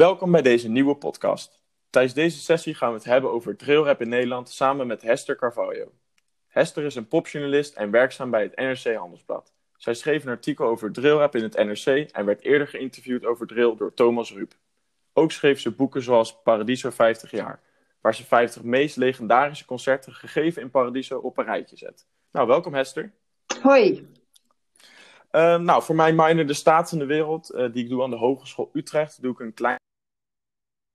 Welkom 0.00 0.30
bij 0.30 0.42
deze 0.42 0.68
nieuwe 0.68 0.94
podcast. 0.94 1.62
Tijdens 1.90 2.14
deze 2.14 2.40
sessie 2.40 2.74
gaan 2.74 2.88
we 2.88 2.94
het 2.94 3.04
hebben 3.04 3.30
over 3.30 3.56
drillrap 3.56 4.00
in 4.00 4.08
Nederland 4.08 4.50
samen 4.50 4.86
met 4.86 5.02
Hester 5.02 5.36
Carvalho. 5.36 5.92
Hester 6.46 6.84
is 6.84 6.94
een 6.94 7.08
popjournalist 7.08 7.74
en 7.74 7.90
werkzaam 7.90 8.30
bij 8.30 8.42
het 8.42 8.56
NRC 8.56 8.96
Handelsblad. 8.96 9.52
Zij 9.76 9.94
schreef 9.94 10.24
een 10.24 10.30
artikel 10.30 10.66
over 10.66 10.92
drillrap 10.92 11.36
in 11.36 11.42
het 11.42 11.56
NRC 11.56 12.10
en 12.10 12.24
werd 12.24 12.42
eerder 12.42 12.68
geïnterviewd 12.68 13.24
over 13.24 13.46
drill 13.46 13.74
door 13.76 13.94
Thomas 13.94 14.32
Ruip. 14.32 14.54
Ook 15.12 15.32
schreef 15.32 15.60
ze 15.60 15.70
boeken 15.70 16.02
zoals 16.02 16.42
Paradiso 16.42 16.90
50 16.90 17.30
jaar, 17.30 17.60
waar 18.00 18.14
ze 18.14 18.24
50 18.24 18.62
meest 18.62 18.96
legendarische 18.96 19.64
concerten 19.64 20.12
gegeven 20.12 20.62
in 20.62 20.70
Paradiso 20.70 21.18
op 21.18 21.38
een 21.38 21.44
rijtje 21.44 21.76
zet. 21.76 22.06
Nou, 22.32 22.46
welkom 22.46 22.74
Hester. 22.74 23.12
Hoi. 23.62 24.08
Uh, 25.32 25.58
nou, 25.58 25.82
voor 25.82 25.94
mijn 25.94 26.14
minor 26.14 26.46
De 26.46 26.54
Staat 26.54 26.92
in 26.92 26.98
de 26.98 27.06
Wereld, 27.06 27.54
uh, 27.54 27.72
die 27.72 27.84
ik 27.84 27.88
doe 27.88 28.02
aan 28.02 28.10
de 28.10 28.16
Hogeschool 28.16 28.70
Utrecht, 28.72 29.22
doe 29.22 29.32
ik 29.32 29.40
een 29.40 29.54
klein 29.54 29.78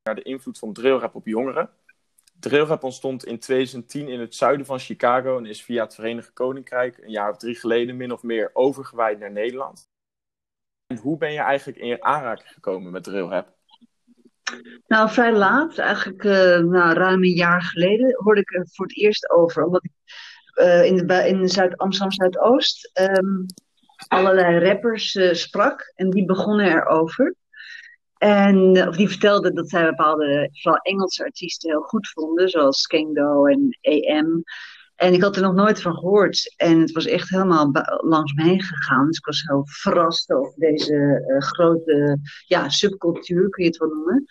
naar 0.05 0.15
de 0.15 0.21
invloed 0.21 0.59
van 0.59 0.73
drillrap 0.73 1.15
op 1.15 1.25
jongeren. 1.25 1.69
Drillrap 2.39 2.83
ontstond 2.83 3.25
in 3.25 3.39
2010 3.39 4.07
in 4.07 4.19
het 4.19 4.35
zuiden 4.35 4.65
van 4.65 4.79
Chicago 4.79 5.37
en 5.37 5.45
is 5.45 5.63
via 5.63 5.83
het 5.83 5.95
Verenigd 5.95 6.33
Koninkrijk 6.33 6.97
een 6.97 7.11
jaar 7.11 7.29
of 7.29 7.37
drie 7.37 7.55
geleden 7.55 7.97
min 7.97 8.11
of 8.11 8.23
meer 8.23 8.49
overgewaaid 8.53 9.19
naar 9.19 9.31
Nederland. 9.31 9.89
En 10.87 10.97
hoe 10.97 11.17
ben 11.17 11.31
je 11.31 11.39
eigenlijk 11.39 11.77
in 11.77 12.03
aanraking 12.03 12.49
gekomen 12.49 12.91
met 12.91 13.03
drillrap? 13.03 13.53
Nou, 14.87 15.09
vrij 15.09 15.33
laat, 15.33 15.77
eigenlijk 15.77 16.23
uh, 16.23 16.57
nou, 16.57 16.93
ruim 16.93 17.23
een 17.23 17.35
jaar 17.35 17.61
geleden, 17.61 18.15
hoorde 18.23 18.41
ik 18.41 18.53
er 18.53 18.67
voor 18.71 18.85
het 18.85 18.97
eerst 18.97 19.29
over. 19.29 19.63
Omdat 19.63 19.83
ik 19.83 19.91
uh, 20.61 20.85
in, 20.85 21.07
de, 21.07 21.27
in 21.27 21.49
Zuid 21.49 21.77
Amsterdam 21.77 22.11
Zuidoost 22.11 22.91
um, 22.99 23.45
allerlei 24.07 24.65
rappers 24.65 25.15
uh, 25.15 25.33
sprak 25.33 25.91
en 25.95 26.09
die 26.09 26.25
begonnen 26.25 26.65
erover. 26.65 27.35
En 28.17 28.87
of 28.87 28.95
die 28.95 29.09
vertelden 29.09 29.55
dat 29.55 29.69
zij 29.69 29.85
bepaalde, 29.85 30.49
vooral 30.51 30.81
Engelse 30.81 31.23
artiesten, 31.23 31.69
heel 31.69 31.81
goed 31.81 32.09
vonden, 32.09 32.49
zoals 32.49 32.81
Skengdo 32.81 33.45
en 33.45 33.77
AM. 33.81 34.43
En 34.95 35.13
ik 35.13 35.21
had 35.21 35.35
er 35.35 35.41
nog 35.41 35.53
nooit 35.53 35.81
van 35.81 35.93
gehoord. 35.93 36.53
En 36.57 36.79
het 36.79 36.91
was 36.91 37.05
echt 37.05 37.29
helemaal 37.29 37.71
langs 37.97 38.33
me 38.33 38.43
heen 38.43 38.61
gegaan. 38.61 39.07
Dus 39.07 39.17
ik 39.17 39.25
was 39.25 39.43
heel 39.47 39.63
verrast 39.65 40.31
over 40.31 40.53
deze 40.55 41.25
uh, 41.27 41.41
grote 41.41 42.19
ja, 42.45 42.69
subcultuur, 42.69 43.49
kun 43.49 43.63
je 43.63 43.69
het 43.69 43.79
wel 43.79 43.89
noemen. 43.89 44.25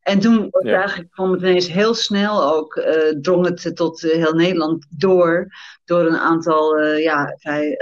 En 0.00 0.20
toen 0.20 0.48
ja. 0.62 0.78
eigenlijk 0.78 1.10
kwam 1.10 1.32
het 1.32 1.40
ineens 1.40 1.68
heel 1.68 1.94
snel 1.94 2.54
ook, 2.54 2.76
uh, 2.76 3.20
drong 3.20 3.46
het 3.46 3.76
tot 3.76 4.02
uh, 4.02 4.12
heel 4.12 4.32
Nederland 4.32 4.86
door. 4.90 5.48
Door 5.84 6.06
een 6.06 6.18
aantal 6.18 6.80
ja, 6.80 7.36
vrij 7.38 7.76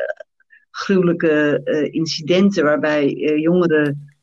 gruwelijke 0.70 1.60
incidenten 1.90 2.64
waarbij 2.64 3.10
jongeren 3.40 4.17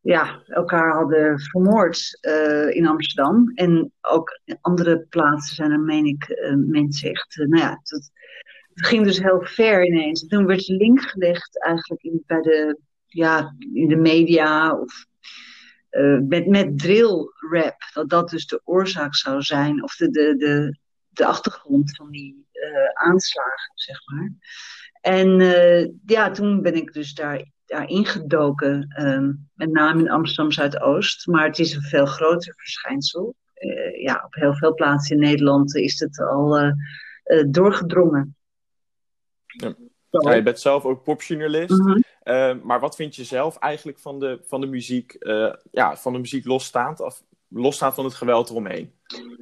ja, 0.00 0.42
elkaar 0.46 0.92
hadden 0.92 1.40
vermoord 1.40 2.18
uh, 2.20 2.74
in 2.74 2.86
Amsterdam. 2.86 3.52
En 3.54 3.92
ook 4.00 4.40
in 4.44 4.58
andere 4.60 5.06
plaatsen 5.08 5.54
zijn 5.54 5.70
er, 5.70 5.80
meen 5.80 6.04
ik, 6.04 6.28
uh, 6.28 6.54
mensen 6.56 7.10
echt. 7.10 7.36
Uh, 7.36 7.46
nou 7.46 7.62
ja, 7.62 7.70
het, 7.70 7.90
het, 8.74 8.86
ging 8.86 9.04
dus 9.04 9.18
heel 9.18 9.42
ver 9.42 9.84
ineens. 9.86 10.26
Toen 10.26 10.46
werd 10.46 10.66
de 10.66 10.74
link 10.74 11.00
gelegd 11.00 11.64
eigenlijk 11.64 12.02
in, 12.02 12.22
bij 12.26 12.40
de, 12.40 12.78
ja, 13.06 13.54
in 13.72 13.88
de 13.88 13.96
media 13.96 14.78
of 14.78 15.08
met, 16.28 16.46
met 16.46 16.78
drill 16.78 17.30
rap. 17.50 17.76
Dat 17.92 18.08
dat 18.08 18.30
dus 18.30 18.46
de 18.46 18.60
oorzaak 18.64 19.14
zou 19.14 19.42
zijn, 19.42 19.82
of 19.82 19.96
de, 19.96 20.10
de, 20.10 20.36
de, 20.36 20.78
de 21.08 21.26
achtergrond 21.26 21.96
van 21.96 22.10
die 22.10 22.46
aanslagen, 22.92 23.72
zeg 23.74 23.98
maar. 24.04 24.32
En 25.00 25.38
ja, 26.06 26.30
toen 26.30 26.62
ben 26.62 26.74
ik 26.74 26.92
dus 26.92 27.14
daar 27.14 27.44
ja, 27.70 27.86
ingedoken, 27.86 28.94
um, 29.06 29.48
met 29.54 29.72
name 29.72 30.00
in 30.00 30.10
Amsterdam 30.10 30.52
Zuidoost. 30.52 31.26
Maar 31.26 31.46
het 31.46 31.58
is 31.58 31.74
een 31.74 31.82
veel 31.82 32.06
groter 32.06 32.54
verschijnsel. 32.56 33.34
Uh, 33.54 34.02
ja, 34.02 34.22
op 34.24 34.34
heel 34.34 34.54
veel 34.54 34.74
plaatsen 34.74 35.16
in 35.16 35.22
Nederland 35.22 35.76
is 35.76 36.00
het 36.00 36.20
al 36.20 36.60
uh, 36.60 36.72
uh, 37.24 37.44
doorgedrongen. 37.48 38.36
Ja. 39.46 39.74
Ja, 40.10 40.34
je 40.34 40.42
bent 40.42 40.60
zelf 40.60 40.84
ook 40.84 41.02
popjournalist. 41.02 41.78
Mm 41.78 42.02
-hmm. 42.24 42.60
maar 42.64 42.80
wat 42.80 42.96
vind 42.96 43.16
je 43.16 43.24
zelf 43.24 43.56
eigenlijk 43.56 43.98
van 43.98 44.18
de, 44.18 44.40
van 44.44 44.60
de 44.60 44.66
muziek, 44.66 45.16
ja, 45.70 45.96
van 45.96 46.12
de 46.12 46.18
muziek 46.18 46.44
losstaand, 46.44 47.00
of 47.00 47.22
losstaand 47.48 47.94
van 47.94 48.04
het 48.04 48.14
geweld 48.14 48.50
eromheen? 48.50 48.92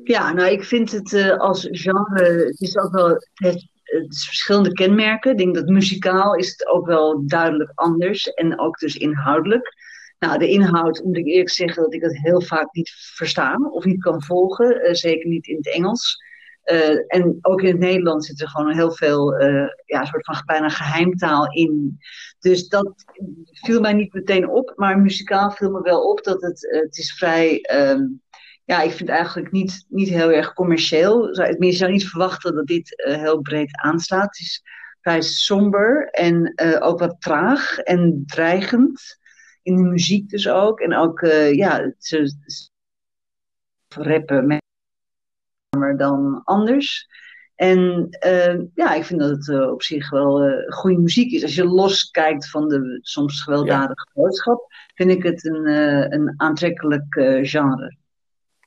Ja, 0.05 0.33
nou, 0.33 0.51
ik 0.51 0.65
vind 0.65 0.93
het 0.93 1.39
als 1.39 1.69
genre, 1.71 2.23
het 2.25 2.61
is 2.61 2.79
ook 2.79 2.93
wel, 2.93 3.09
het 3.35 3.69
verschillende 4.09 4.73
kenmerken. 4.73 5.31
Ik 5.31 5.39
denk 5.39 5.55
dat 5.55 5.67
muzikaal 5.67 6.35
is 6.35 6.49
het 6.49 6.67
ook 6.67 6.87
wel 6.87 7.27
duidelijk 7.27 7.73
anders 7.75 8.33
en 8.33 8.61
ook 8.61 8.79
dus 8.79 8.97
inhoudelijk. 8.97 9.77
Nou, 10.19 10.39
de 10.39 10.49
inhoud 10.49 11.03
moet 11.05 11.17
ik 11.17 11.27
eerlijk 11.27 11.51
zeggen 11.51 11.83
dat 11.83 11.95
ik 11.95 12.03
het 12.03 12.19
heel 12.19 12.41
vaak 12.43 12.73
niet 12.73 12.91
versta 13.15 13.57
of 13.71 13.85
niet 13.85 14.03
kan 14.03 14.23
volgen, 14.23 14.87
uh, 14.87 14.95
zeker 14.95 15.29
niet 15.29 15.47
in 15.47 15.57
het 15.57 15.73
Engels. 15.73 16.27
Uh, 16.65 17.05
en 17.07 17.39
ook 17.41 17.61
in 17.61 17.69
het 17.69 17.79
Nederlands 17.79 18.27
zit 18.27 18.41
er 18.41 18.49
gewoon 18.49 18.75
heel 18.75 18.93
veel, 18.93 19.41
uh, 19.41 19.69
ja, 19.85 20.05
soort 20.05 20.25
van 20.25 20.43
bijna 20.47 20.69
geheimtaal 20.69 21.53
in. 21.53 21.99
Dus 22.39 22.69
dat 22.69 22.93
viel 23.53 23.81
mij 23.81 23.93
niet 23.93 24.13
meteen 24.13 24.49
op, 24.49 24.73
maar 24.77 24.99
muzikaal 24.99 25.51
viel 25.51 25.71
me 25.71 25.83
wel 25.83 26.11
op 26.11 26.25
dat 26.25 26.43
het, 26.43 26.69
het 26.71 26.99
is 26.99 27.13
vrij 27.13 27.65
um, 27.73 28.21
ja, 28.69 28.83
ik 28.83 28.89
vind 28.91 29.09
het 29.09 29.19
eigenlijk 29.19 29.51
niet, 29.51 29.85
niet 29.89 30.09
heel 30.09 30.31
erg 30.31 30.53
commercieel. 30.53 31.29
Je 31.59 31.73
zou 31.73 31.93
niet 31.93 32.09
verwachten 32.09 32.55
dat 32.55 32.67
dit 32.67 33.05
uh, 33.07 33.17
heel 33.17 33.41
breed 33.41 33.77
aanslaat. 33.77 34.25
Het 34.25 34.39
is 34.39 34.63
vrij 35.01 35.21
somber 35.23 36.09
en 36.11 36.53
uh, 36.63 36.77
ook 36.81 36.99
wat 36.99 37.17
traag 37.19 37.79
en 37.79 38.23
dreigend. 38.27 39.19
In 39.63 39.77
de 39.77 39.83
muziek 39.83 40.29
dus 40.29 40.49
ook. 40.49 40.81
En 40.81 40.95
ook, 40.95 41.21
uh, 41.21 41.55
ja, 41.55 41.93
ze, 41.99 42.35
ze 42.47 42.69
rappen 43.89 44.47
met 44.47 44.63
dan 45.99 46.41
anders. 46.45 47.09
En 47.55 48.09
ja, 48.75 48.95
ik 48.95 49.05
vind 49.05 49.21
dat 49.21 49.31
het 49.31 49.71
op 49.71 49.83
zich 49.83 50.11
wel 50.11 50.63
goede 50.69 50.99
muziek 50.99 51.33
is. 51.33 51.43
Als 51.43 51.55
je 51.55 51.65
loskijkt 51.65 52.51
van 52.51 52.69
de 52.69 52.99
soms 53.03 53.43
gewelddadige 53.43 54.09
ja. 54.13 54.23
boodschap, 54.23 54.67
vind 54.95 55.11
ik 55.11 55.23
het 55.23 55.45
een, 55.45 55.67
een 56.13 56.35
aantrekkelijk 56.37 57.15
genre. 57.43 57.98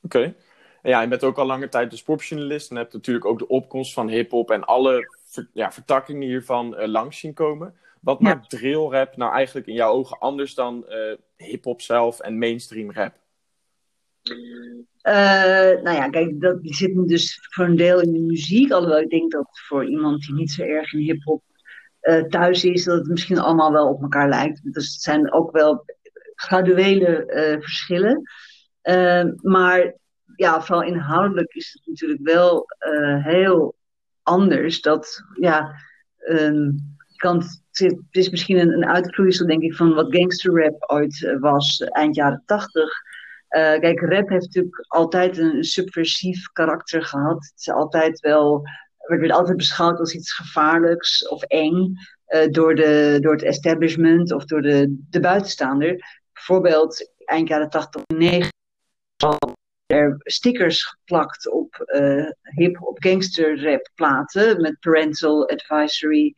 Oké. 0.01 0.17
Okay. 0.17 0.35
Ja, 0.83 1.01
je 1.01 1.07
bent 1.07 1.23
ook 1.23 1.37
al 1.37 1.45
lange 1.45 1.69
tijd 1.69 1.91
de 1.91 1.97
sportjournalist 1.97 2.69
en 2.69 2.75
hebt 2.75 2.93
natuurlijk 2.93 3.25
ook 3.25 3.39
de 3.39 3.47
opkomst 3.47 3.93
van 3.93 4.09
hip-hop 4.09 4.51
en 4.51 4.63
alle 4.63 5.15
ver, 5.25 5.49
ja, 5.53 5.71
vertakkingen 5.71 6.27
hiervan 6.27 6.81
uh, 6.81 6.87
langs 6.87 7.19
zien 7.19 7.33
komen. 7.33 7.75
Wat 7.99 8.19
ja. 8.19 8.27
maakt 8.27 8.49
drill 8.49 8.87
rap 8.89 9.15
nou 9.17 9.33
eigenlijk 9.33 9.67
in 9.67 9.73
jouw 9.73 9.91
ogen 9.91 10.19
anders 10.19 10.53
dan 10.53 10.85
uh, 10.89 11.15
hip-hop 11.35 11.81
zelf 11.81 12.19
en 12.19 12.37
mainstream 12.37 12.91
rap? 12.91 13.13
Uh, 14.23 15.83
nou 15.83 15.91
ja, 15.91 16.09
kijk, 16.09 16.41
dat 16.41 16.57
zit 16.61 17.07
dus 17.07 17.47
voor 17.49 17.65
een 17.65 17.75
deel 17.75 18.01
in 18.01 18.11
de 18.11 18.19
muziek. 18.19 18.71
Alhoewel 18.71 18.99
ik 18.99 19.09
denk 19.09 19.31
dat 19.31 19.47
voor 19.67 19.85
iemand 19.85 20.21
die 20.21 20.35
niet 20.35 20.51
zo 20.51 20.63
erg 20.63 20.93
in 20.93 20.99
hip-hop 20.99 21.43
thuis 22.29 22.65
is, 22.65 22.83
dat 22.83 22.97
het 22.97 23.07
misschien 23.07 23.39
allemaal 23.39 23.71
wel 23.71 23.87
op 23.87 24.01
elkaar 24.01 24.29
lijkt. 24.29 24.73
Dus 24.73 24.93
het 24.93 25.01
zijn 25.01 25.31
ook 25.31 25.51
wel 25.51 25.85
graduele 26.35 27.25
verschillen. 27.61 28.21
Uh, 28.83 29.23
maar 29.41 29.93
ja, 30.35 30.61
vooral 30.61 30.83
inhoudelijk 30.83 31.53
is 31.53 31.71
het 31.73 31.87
natuurlijk 31.87 32.21
wel 32.23 32.65
uh, 32.79 33.25
heel 33.25 33.75
anders. 34.23 34.81
Dat, 34.81 35.23
ja, 35.39 35.75
um, 36.29 36.95
kan, 37.15 37.43
het 37.71 37.97
is 38.11 38.29
misschien 38.29 38.57
een, 38.57 38.71
een 38.73 38.85
uitvloeisel, 38.85 39.47
denk 39.47 39.61
ik, 39.61 39.75
van 39.75 39.93
wat 39.93 40.15
gangsterrap 40.15 40.83
ooit 40.91 41.21
uh, 41.21 41.39
was, 41.39 41.79
eind 41.79 42.15
jaren 42.15 42.43
tachtig. 42.45 42.89
Uh, 43.49 43.79
kijk, 43.79 43.99
rap 43.99 44.29
heeft 44.29 44.45
natuurlijk 44.45 44.85
altijd 44.87 45.37
een 45.37 45.63
subversief 45.63 46.51
karakter 46.51 47.03
gehad. 47.03 47.35
Het 47.35 47.59
is 47.59 47.69
altijd 47.69 48.19
wel, 48.19 48.61
werd 48.97 49.31
altijd 49.31 49.57
beschouwd 49.57 49.99
als 49.99 50.13
iets 50.13 50.33
gevaarlijks 50.33 51.27
of 51.27 51.43
eng 51.43 51.93
door, 52.51 52.75
de, 52.75 53.17
door 53.21 53.31
het 53.31 53.43
establishment 53.43 54.31
of 54.31 54.45
door 54.45 54.61
de, 54.61 55.05
de 55.09 55.19
buitenstaander. 55.19 56.21
Bijvoorbeeld 56.33 57.11
eind 57.25 57.47
jaren 57.47 57.69
80, 57.69 58.01
90 58.07 58.49
er 59.85 60.15
stickers 60.17 60.83
geplakt 60.83 61.51
op 61.51 61.91
uh, 61.95 62.29
hip 62.41 62.81
op 62.81 63.03
gangster 63.03 63.63
rap 63.63 63.89
platen 63.95 64.61
met 64.61 64.79
parental 64.79 65.49
advisory, 65.49 66.33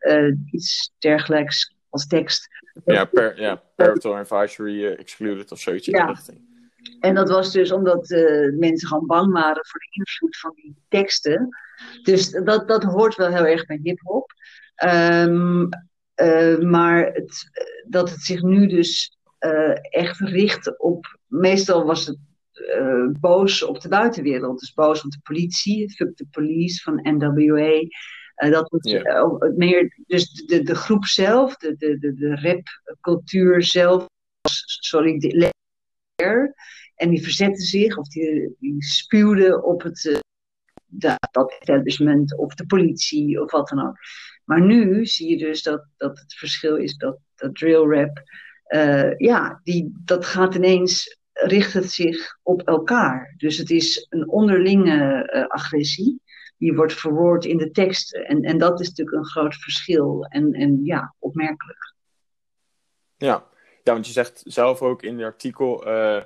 uh, 0.00 0.36
iets 0.50 0.92
dergelijks 0.98 1.74
als 1.88 2.06
tekst. 2.06 2.48
Ja, 2.84 3.04
per, 3.04 3.40
ja 3.40 3.62
parental 3.76 4.16
advisory 4.16 4.84
uh, 4.84 4.98
excluded 4.98 5.52
of 5.52 5.60
zoiets 5.60 5.88
in 5.88 5.98
ja. 5.98 6.06
de 6.06 6.12
richting. 6.12 6.50
En 7.00 7.14
dat 7.14 7.28
was 7.28 7.52
dus 7.52 7.72
omdat 7.72 8.08
mensen 8.58 8.88
gewoon 8.88 9.06
bang 9.06 9.32
waren 9.32 9.66
voor 9.66 9.80
de 9.80 9.88
invloed 9.90 10.38
van 10.38 10.52
die 10.54 10.76
teksten. 10.88 11.48
Dus 12.02 12.30
dat, 12.30 12.68
dat 12.68 12.82
hoort 12.82 13.14
wel 13.14 13.32
heel 13.32 13.46
erg 13.46 13.66
bij 13.66 13.80
hip-hop. 13.82 14.32
Um, 14.84 15.68
maar 16.70 17.04
het, 17.04 17.50
dat 17.88 18.10
het 18.10 18.20
zich 18.20 18.42
nu 18.42 18.66
dus 18.66 19.16
echt 19.80 20.18
richt 20.18 20.78
op. 20.78 21.18
Meestal 21.26 21.84
was 21.84 22.06
het 22.06 22.18
uh, 22.52 23.08
boos 23.20 23.62
op 23.62 23.80
de 23.80 23.88
buitenwereld. 23.88 24.58
Dus 24.58 24.72
boos 24.72 25.04
op 25.04 25.10
de 25.10 25.20
politie, 25.22 25.90
fuck 25.90 26.16
the 26.16 26.26
police 26.30 26.82
van 26.82 27.00
NWA. 27.02 27.80
Uh, 28.36 28.50
dat 28.50 28.68
yeah. 28.80 29.04
uh, 29.04 29.56
meer, 29.56 30.02
dus 30.06 30.32
de, 30.32 30.62
de 30.62 30.74
groep 30.74 31.04
zelf, 31.04 31.56
de, 31.56 31.76
de, 31.76 31.98
de, 31.98 32.14
de 32.14 32.62
rapcultuur 32.84 33.62
zelf, 33.62 34.06
sorry, 34.80 35.18
de, 35.18 35.52
En 36.94 37.10
die 37.10 37.22
verzetten 37.22 37.64
zich 37.64 37.96
of 37.96 38.08
die, 38.08 38.56
die 38.58 38.84
spuwden 38.84 39.64
op 39.64 39.82
het, 39.82 40.22
dat 40.86 41.56
establishment 41.58 42.36
of 42.36 42.54
de 42.54 42.66
politie 42.66 43.42
of 43.42 43.50
wat 43.50 43.68
dan 43.68 43.86
ook. 43.86 43.96
Maar 44.44 44.60
nu 44.60 45.06
zie 45.06 45.30
je 45.30 45.36
dus 45.36 45.62
dat, 45.62 45.86
dat 45.96 46.18
het 46.18 46.34
verschil 46.34 46.76
is 46.76 46.96
dat, 46.96 47.18
dat 47.34 47.54
drill 47.54 47.86
rap, 47.86 48.22
uh, 48.72 49.16
ja, 49.16 49.60
die, 49.64 49.92
dat 50.04 50.24
gaat 50.24 50.54
ineens, 50.54 51.18
richt 51.32 51.72
het 51.72 51.90
zich 51.90 52.38
op 52.42 52.62
elkaar. 52.62 53.34
Dus 53.36 53.58
het 53.58 53.70
is 53.70 54.06
een 54.08 54.28
onderlinge 54.28 55.30
uh, 55.34 55.46
agressie 55.46 56.20
die 56.58 56.74
wordt 56.74 56.92
verwoord 56.92 57.44
in 57.44 57.56
de 57.56 57.70
teksten. 57.70 58.26
En, 58.26 58.42
en 58.42 58.58
dat 58.58 58.80
is 58.80 58.88
natuurlijk 58.88 59.16
een 59.16 59.30
groot 59.30 59.54
verschil 59.54 60.24
en, 60.28 60.52
en 60.52 60.84
ja, 60.84 61.14
opmerkelijk. 61.18 61.94
Ja. 63.16 63.46
ja, 63.82 63.92
want 63.92 64.06
je 64.06 64.12
zegt 64.12 64.42
zelf 64.44 64.82
ook 64.82 65.02
in 65.02 65.16
het 65.16 65.24
artikel, 65.24 65.88
uh, 65.88 66.22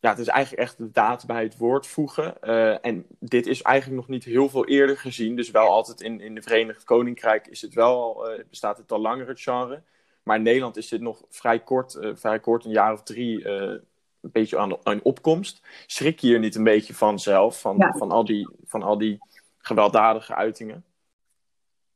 ja, 0.00 0.10
het 0.10 0.18
is 0.18 0.26
eigenlijk 0.26 0.62
echt 0.62 0.78
de 0.78 0.90
daad 0.90 1.26
bij 1.26 1.42
het 1.42 1.56
woord 1.56 1.86
voegen. 1.86 2.40
En 2.82 3.06
dit 3.20 3.46
is 3.46 3.62
eigenlijk 3.62 4.00
nog 4.00 4.08
niet 4.08 4.24
heel 4.24 4.48
veel 4.48 4.66
eerder 4.66 4.96
gezien. 4.96 5.36
Dus 5.36 5.50
wel 5.50 5.68
altijd 5.68 6.00
in, 6.00 6.20
in 6.20 6.34
de 6.34 6.42
Verenigd 6.42 6.84
Koninkrijk 6.84 7.46
is 7.46 7.62
het 7.62 7.74
wel, 7.74 8.28
bestaat 8.50 8.78
het 8.78 8.92
al 8.92 9.00
langer 9.00 9.28
het 9.28 9.40
genre. 9.40 9.82
Maar 10.28 10.36
in 10.36 10.42
Nederland 10.42 10.76
is 10.76 10.88
dit 10.88 11.00
nog 11.00 11.24
vrij 11.28 11.60
kort, 11.60 11.98
vrij 12.14 12.40
kort 12.40 12.64
een 12.64 12.70
jaar 12.70 12.92
of 12.92 13.02
drie, 13.02 13.48
een 13.48 13.80
beetje 14.20 14.58
aan, 14.58 14.76
aan 14.82 15.02
opkomst. 15.02 15.62
Schrik 15.86 16.18
je 16.18 16.26
hier 16.26 16.38
niet 16.38 16.54
een 16.54 16.64
beetje 16.64 16.94
van 16.94 17.18
zelf, 17.18 17.60
van, 17.60 17.76
ja. 17.78 17.92
van, 17.92 18.10
al, 18.10 18.24
die, 18.24 18.48
van 18.64 18.82
al 18.82 18.98
die 18.98 19.18
gewelddadige 19.58 20.34
uitingen? 20.34 20.84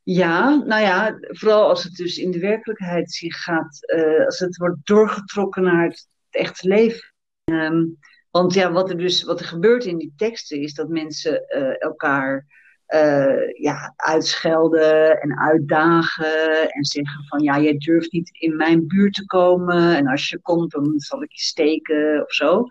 Ja, 0.03 0.55
nou 0.55 0.81
ja, 0.81 1.17
vooral 1.19 1.69
als 1.69 1.83
het 1.83 1.95
dus 1.95 2.17
in 2.17 2.31
de 2.31 2.39
werkelijkheid 2.39 3.11
zich 3.11 3.43
gaat, 3.43 3.79
uh, 3.95 4.25
als 4.25 4.39
het 4.39 4.57
wordt 4.57 4.79
doorgetrokken 4.83 5.63
naar 5.63 5.83
het, 5.83 6.07
echte 6.29 6.67
leven. 6.67 7.13
Um, 7.43 7.97
want 8.31 8.53
ja, 8.53 8.71
wat 8.71 8.89
er 8.89 8.97
dus 8.97 9.23
wat 9.23 9.39
er 9.39 9.45
gebeurt 9.45 9.85
in 9.85 9.97
die 9.97 10.13
teksten 10.17 10.61
is 10.61 10.73
dat 10.73 10.87
mensen 10.89 11.47
elkaar 11.79 12.45
uh, 12.93 13.57
ja, 13.59 13.93
uitschelden 13.95 15.21
en 15.21 15.39
uitdagen 15.39 16.71
en 16.71 16.85
zeggen 16.85 17.23
van 17.27 17.39
ja, 17.39 17.59
jij 17.59 17.77
durft 17.77 18.11
niet 18.11 18.29
in 18.39 18.55
mijn 18.55 18.87
buurt 18.87 19.13
te 19.13 19.25
komen 19.25 19.95
en 19.95 20.07
als 20.07 20.29
je 20.29 20.41
komt 20.41 20.71
dan 20.71 20.99
zal 20.99 21.23
ik 21.23 21.31
je 21.31 21.41
steken 21.41 22.21
of 22.21 22.33
zo. 22.33 22.65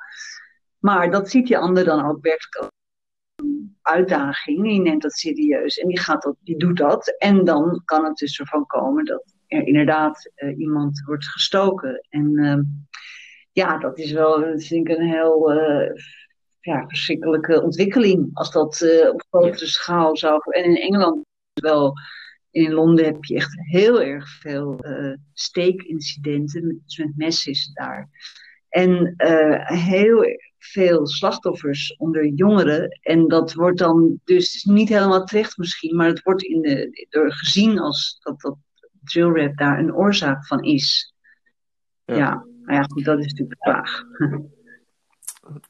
Maar 0.79 1.11
dat 1.11 1.31
ziet 1.31 1.47
die 1.47 1.59
ander 1.59 1.85
dan 1.85 2.05
ook 2.05 2.23
werkelijk 2.23 2.71
uitdaging. 3.83 4.63
Die 4.63 4.81
neemt 4.81 5.03
dat 5.03 5.13
serieus 5.13 5.79
en 5.79 5.89
die, 5.89 5.99
gaat 5.99 6.23
dat, 6.23 6.37
die 6.41 6.59
doet 6.59 6.77
dat. 6.77 7.17
En 7.19 7.45
dan 7.45 7.83
kan 7.85 8.05
het 8.05 8.17
dus 8.17 8.39
ervan 8.39 8.67
komen 8.67 9.05
dat 9.05 9.35
er 9.47 9.67
inderdaad 9.67 10.31
uh, 10.37 10.59
iemand 10.59 11.03
wordt 11.07 11.29
gestoken. 11.29 12.07
En 12.09 12.39
uh, 12.39 12.59
ja, 13.53 13.79
dat 13.79 13.99
is 13.99 14.13
wel, 14.13 14.41
vind 14.41 14.89
ik, 14.89 14.97
een 14.97 15.09
heel 15.09 15.53
uh, 15.53 15.91
ja, 16.63 16.87
verschrikkelijke 16.87 17.63
ontwikkeling. 17.63 18.31
Als 18.33 18.51
dat 18.51 18.81
uh, 18.81 19.09
op 19.09 19.25
grotere 19.31 19.67
schaal 19.67 20.17
zou. 20.17 20.41
En 20.49 20.65
in 20.65 20.77
Engeland 20.77 21.25
wel. 21.53 21.93
In 22.51 22.73
Londen 22.73 23.05
heb 23.05 23.25
je 23.25 23.35
echt 23.35 23.53
heel 23.61 24.03
erg 24.03 24.29
veel 24.29 24.81
steekincidenten. 25.33 26.83
Met, 27.17 27.45
het 27.45 27.71
daar. 27.73 28.09
En 28.69 29.15
heel 29.65 30.25
veel 30.59 31.07
slachtoffers 31.07 31.97
onder 31.97 32.27
jongeren. 32.27 32.99
En 33.03 33.29
dat 33.29 33.53
wordt 33.53 33.79
dan 33.79 34.21
dus 34.25 34.65
niet 34.65 34.89
helemaal 34.89 35.25
terecht 35.25 35.57
misschien, 35.57 35.97
maar 35.97 36.07
het 36.07 36.23
wordt 36.23 36.43
in 36.43 36.63
de, 36.63 37.07
door 37.09 37.33
gezien 37.33 37.79
als 37.79 38.19
dat, 38.21 38.41
dat 38.41 38.57
drillrap 39.05 39.57
daar 39.57 39.79
een 39.79 39.95
oorzaak 39.95 40.47
van 40.47 40.63
is. 40.63 41.15
Ja, 42.05 42.17
ja 42.17 42.47
nou 42.63 42.79
ja, 42.79 42.83
goed, 42.83 43.05
dat 43.05 43.19
is 43.19 43.27
natuurlijk 43.27 43.61
de 43.61 43.71
vraag. 43.71 44.03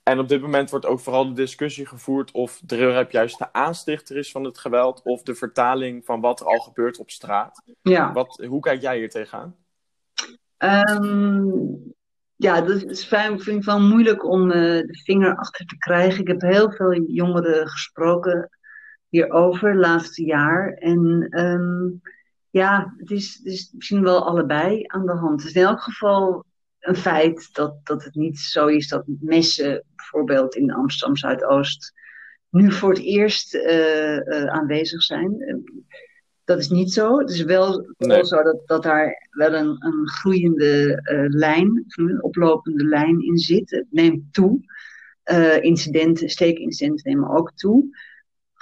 En 0.03 0.19
op 0.19 0.29
dit 0.29 0.41
moment 0.41 0.71
wordt 0.71 0.87
ook 0.87 1.01
vooral 1.01 1.29
de 1.29 1.33
discussie 1.33 1.87
gevoerd 1.87 2.31
of 2.31 2.61
drillrap 2.67 3.11
juist 3.11 3.39
de 3.39 3.53
aanstichter 3.53 4.17
is 4.17 4.31
van 4.31 4.45
het 4.45 4.59
geweld 4.59 5.03
of 5.05 5.23
de 5.23 5.35
vertaling 5.35 6.05
van 6.05 6.21
wat 6.21 6.41
er 6.41 6.47
al 6.47 6.59
gebeurt 6.59 6.99
op 6.99 7.11
straat. 7.11 7.63
Ja. 7.83 8.13
Wat, 8.13 8.45
hoe 8.47 8.61
kijk 8.61 8.81
jij 8.81 8.97
hier 8.97 9.11
tegenaan? 9.11 9.57
Um, 10.59 11.95
ja, 12.37 12.61
dat 12.61 12.83
is. 12.83 13.03
Ik 13.11 13.43
vind 13.43 13.47
het 13.47 13.65
wel 13.65 13.81
moeilijk 13.81 14.25
om 14.25 14.43
uh, 14.47 14.53
de 14.81 15.01
vinger 15.05 15.37
achter 15.37 15.67
te 15.67 15.79
krijgen. 15.79 16.21
Ik 16.21 16.29
heb 16.29 16.41
heel 16.41 16.71
veel 16.71 17.03
jongeren 17.03 17.69
gesproken 17.69 18.51
hierover, 19.09 19.77
laatste 19.77 20.25
jaar. 20.25 20.73
En 20.73 21.29
um, 21.41 22.01
ja, 22.51 22.95
het 22.97 23.11
is, 23.11 23.35
het 23.35 23.47
is 23.47 23.73
misschien 23.73 24.03
wel 24.03 24.27
allebei 24.27 24.85
aan 24.87 25.07
de 25.07 25.13
hand. 25.13 25.45
Is 25.45 25.53
in 25.53 25.63
elk 25.63 25.81
geval 25.81 26.45
een 26.83 26.97
feit 26.97 27.49
dat, 27.53 27.87
dat 27.87 28.05
het 28.05 28.15
niet 28.15 28.39
zo 28.39 28.67
is 28.67 28.89
dat 28.89 29.05
messen, 29.21 29.85
bijvoorbeeld 29.97 30.55
in 30.55 30.73
Amsterdam 30.73 31.17
Zuidoost, 31.17 31.93
nu 32.51 32.73
voor 32.73 32.91
het 32.91 33.03
eerst 33.03 33.55
uh, 33.55 34.17
uh, 34.17 34.47
aanwezig 34.47 35.03
zijn 35.03 35.63
dat 36.45 36.59
is 36.59 36.69
niet 36.69 36.93
zo. 36.93 37.19
Het 37.19 37.31
is 37.31 37.43
wel, 37.43 37.95
nee. 37.99 38.25
zo 38.25 38.43
dat, 38.43 38.63
dat 38.67 38.83
daar 38.83 39.29
wel 39.31 39.55
een, 39.55 39.77
een 39.79 40.09
groeiende 40.09 41.01
uh, 41.13 41.25
lijn, 41.29 41.85
een 41.87 42.23
oplopende 42.23 42.85
lijn 42.85 43.21
in 43.21 43.39
zit. 43.39 43.71
Het 43.71 43.87
neemt 43.91 44.33
toe. 44.33 44.61
Incidenten, 45.61 46.29
steekincidenten 46.29 47.11
nemen 47.11 47.31
ook 47.31 47.53
toe. 47.53 47.97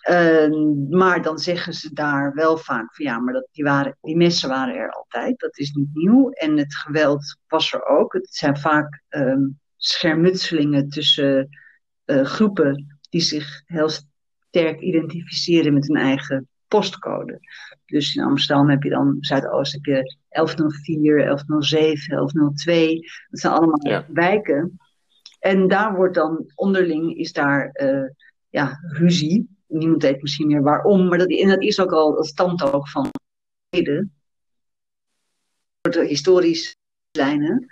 Uh, 0.09 0.49
maar 0.89 1.23
dan 1.23 1.39
zeggen 1.39 1.73
ze 1.73 1.93
daar 1.93 2.35
wel 2.35 2.57
vaak 2.57 2.95
van 2.95 3.05
ja, 3.05 3.19
maar 3.19 3.35
dat, 3.35 3.49
die, 3.53 3.65
waren, 3.65 3.97
die 4.01 4.17
messen 4.17 4.49
waren 4.49 4.75
er 4.75 4.91
altijd. 4.91 5.39
Dat 5.39 5.59
is 5.59 5.73
niet 5.73 5.89
nieuw. 5.93 6.31
En 6.31 6.57
het 6.57 6.77
geweld 6.77 7.37
was 7.49 7.73
er 7.73 7.87
ook. 7.87 8.13
Het 8.13 8.35
zijn 8.35 8.59
vaak 8.59 9.03
um, 9.09 9.59
schermutselingen 9.77 10.89
tussen 10.89 11.49
uh, 12.07 12.25
groepen 12.25 12.99
die 13.09 13.21
zich 13.21 13.63
heel 13.65 13.89
sterk 14.49 14.81
identificeren 14.81 15.75
met 15.75 15.87
hun 15.87 15.97
eigen 15.97 16.49
postcode. 16.69 17.41
Dus 17.87 18.15
in 18.15 18.25
Amsterdam 18.25 18.69
heb 18.69 18.83
je 18.83 18.91
dan 18.91 19.17
Zuidoost 19.21 19.73
heb 19.73 19.85
je 19.85 20.17
1104, 20.29 21.17
1107, 21.17 22.09
1102. 22.09 23.01
Dat 23.29 23.41
zijn 23.41 23.53
allemaal 23.53 23.87
ja. 23.89 24.05
wijken. 24.09 24.79
En 25.39 25.69
daar 25.69 25.95
wordt 25.95 26.15
dan 26.15 26.51
onderling 26.55 27.17
is 27.17 27.33
daar 27.33 27.71
uh, 27.83 28.09
ja, 28.49 28.79
ruzie. 28.81 29.60
Niemand 29.71 30.03
weet 30.03 30.23
misschien 30.23 30.47
meer 30.47 30.63
waarom, 30.63 31.09
maar 31.09 31.19
dat, 31.19 31.31
en 31.31 31.49
dat 31.49 31.63
is 31.63 31.81
ook 31.81 31.93
al, 31.93 32.15
dat 32.15 32.27
stamt 32.27 32.63
ook 32.73 32.89
van 32.89 33.11
heden. 33.69 34.15
Historisch 35.91 36.77
lijnen. 37.11 37.67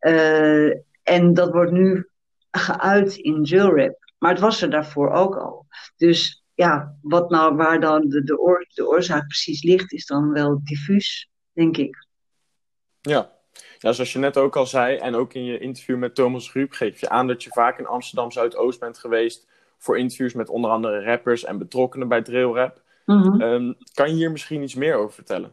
Uh, 0.00 0.72
en 1.02 1.34
dat 1.34 1.52
wordt 1.52 1.72
nu 1.72 2.08
geuit 2.50 3.16
in 3.16 3.42
jailrap. 3.42 4.12
Maar 4.18 4.30
het 4.30 4.40
was 4.40 4.62
er 4.62 4.70
daarvoor 4.70 5.10
ook 5.10 5.36
al. 5.36 5.66
Dus 5.96 6.44
ja, 6.54 6.96
wat 7.02 7.30
nou, 7.30 7.56
waar 7.56 7.80
dan 7.80 8.08
de, 8.08 8.22
de, 8.22 8.38
oor, 8.40 8.66
de 8.74 8.88
oorzaak 8.88 9.26
precies 9.26 9.62
ligt, 9.62 9.92
is 9.92 10.06
dan 10.06 10.32
wel 10.32 10.60
diffuus, 10.64 11.30
denk 11.52 11.76
ik. 11.76 12.06
Ja. 13.00 13.32
ja, 13.78 13.92
zoals 13.92 14.12
je 14.12 14.18
net 14.18 14.36
ook 14.36 14.56
al 14.56 14.66
zei, 14.66 14.96
en 14.96 15.14
ook 15.14 15.34
in 15.34 15.44
je 15.44 15.58
interview 15.58 15.98
met 15.98 16.14
Thomas 16.14 16.52
Ruip, 16.52 16.72
geef 16.72 17.00
je 17.00 17.08
aan 17.08 17.26
dat 17.26 17.42
je 17.42 17.50
vaak 17.50 17.78
in 17.78 17.86
Amsterdam 17.86 18.30
Zuidoost 18.30 18.80
bent 18.80 18.98
geweest 18.98 19.47
voor 19.78 19.98
interviews 19.98 20.34
met 20.34 20.48
onder 20.48 20.70
andere 20.70 21.02
rappers 21.02 21.44
en 21.44 21.58
betrokkenen 21.58 22.08
bij 22.08 22.22
Trailrap. 22.22 22.82
Mm 23.04 23.22
-hmm. 23.22 23.40
um, 23.40 23.76
kan 23.94 24.08
je 24.08 24.14
hier 24.14 24.30
misschien 24.30 24.62
iets 24.62 24.74
meer 24.74 24.94
over 24.94 25.14
vertellen? 25.14 25.52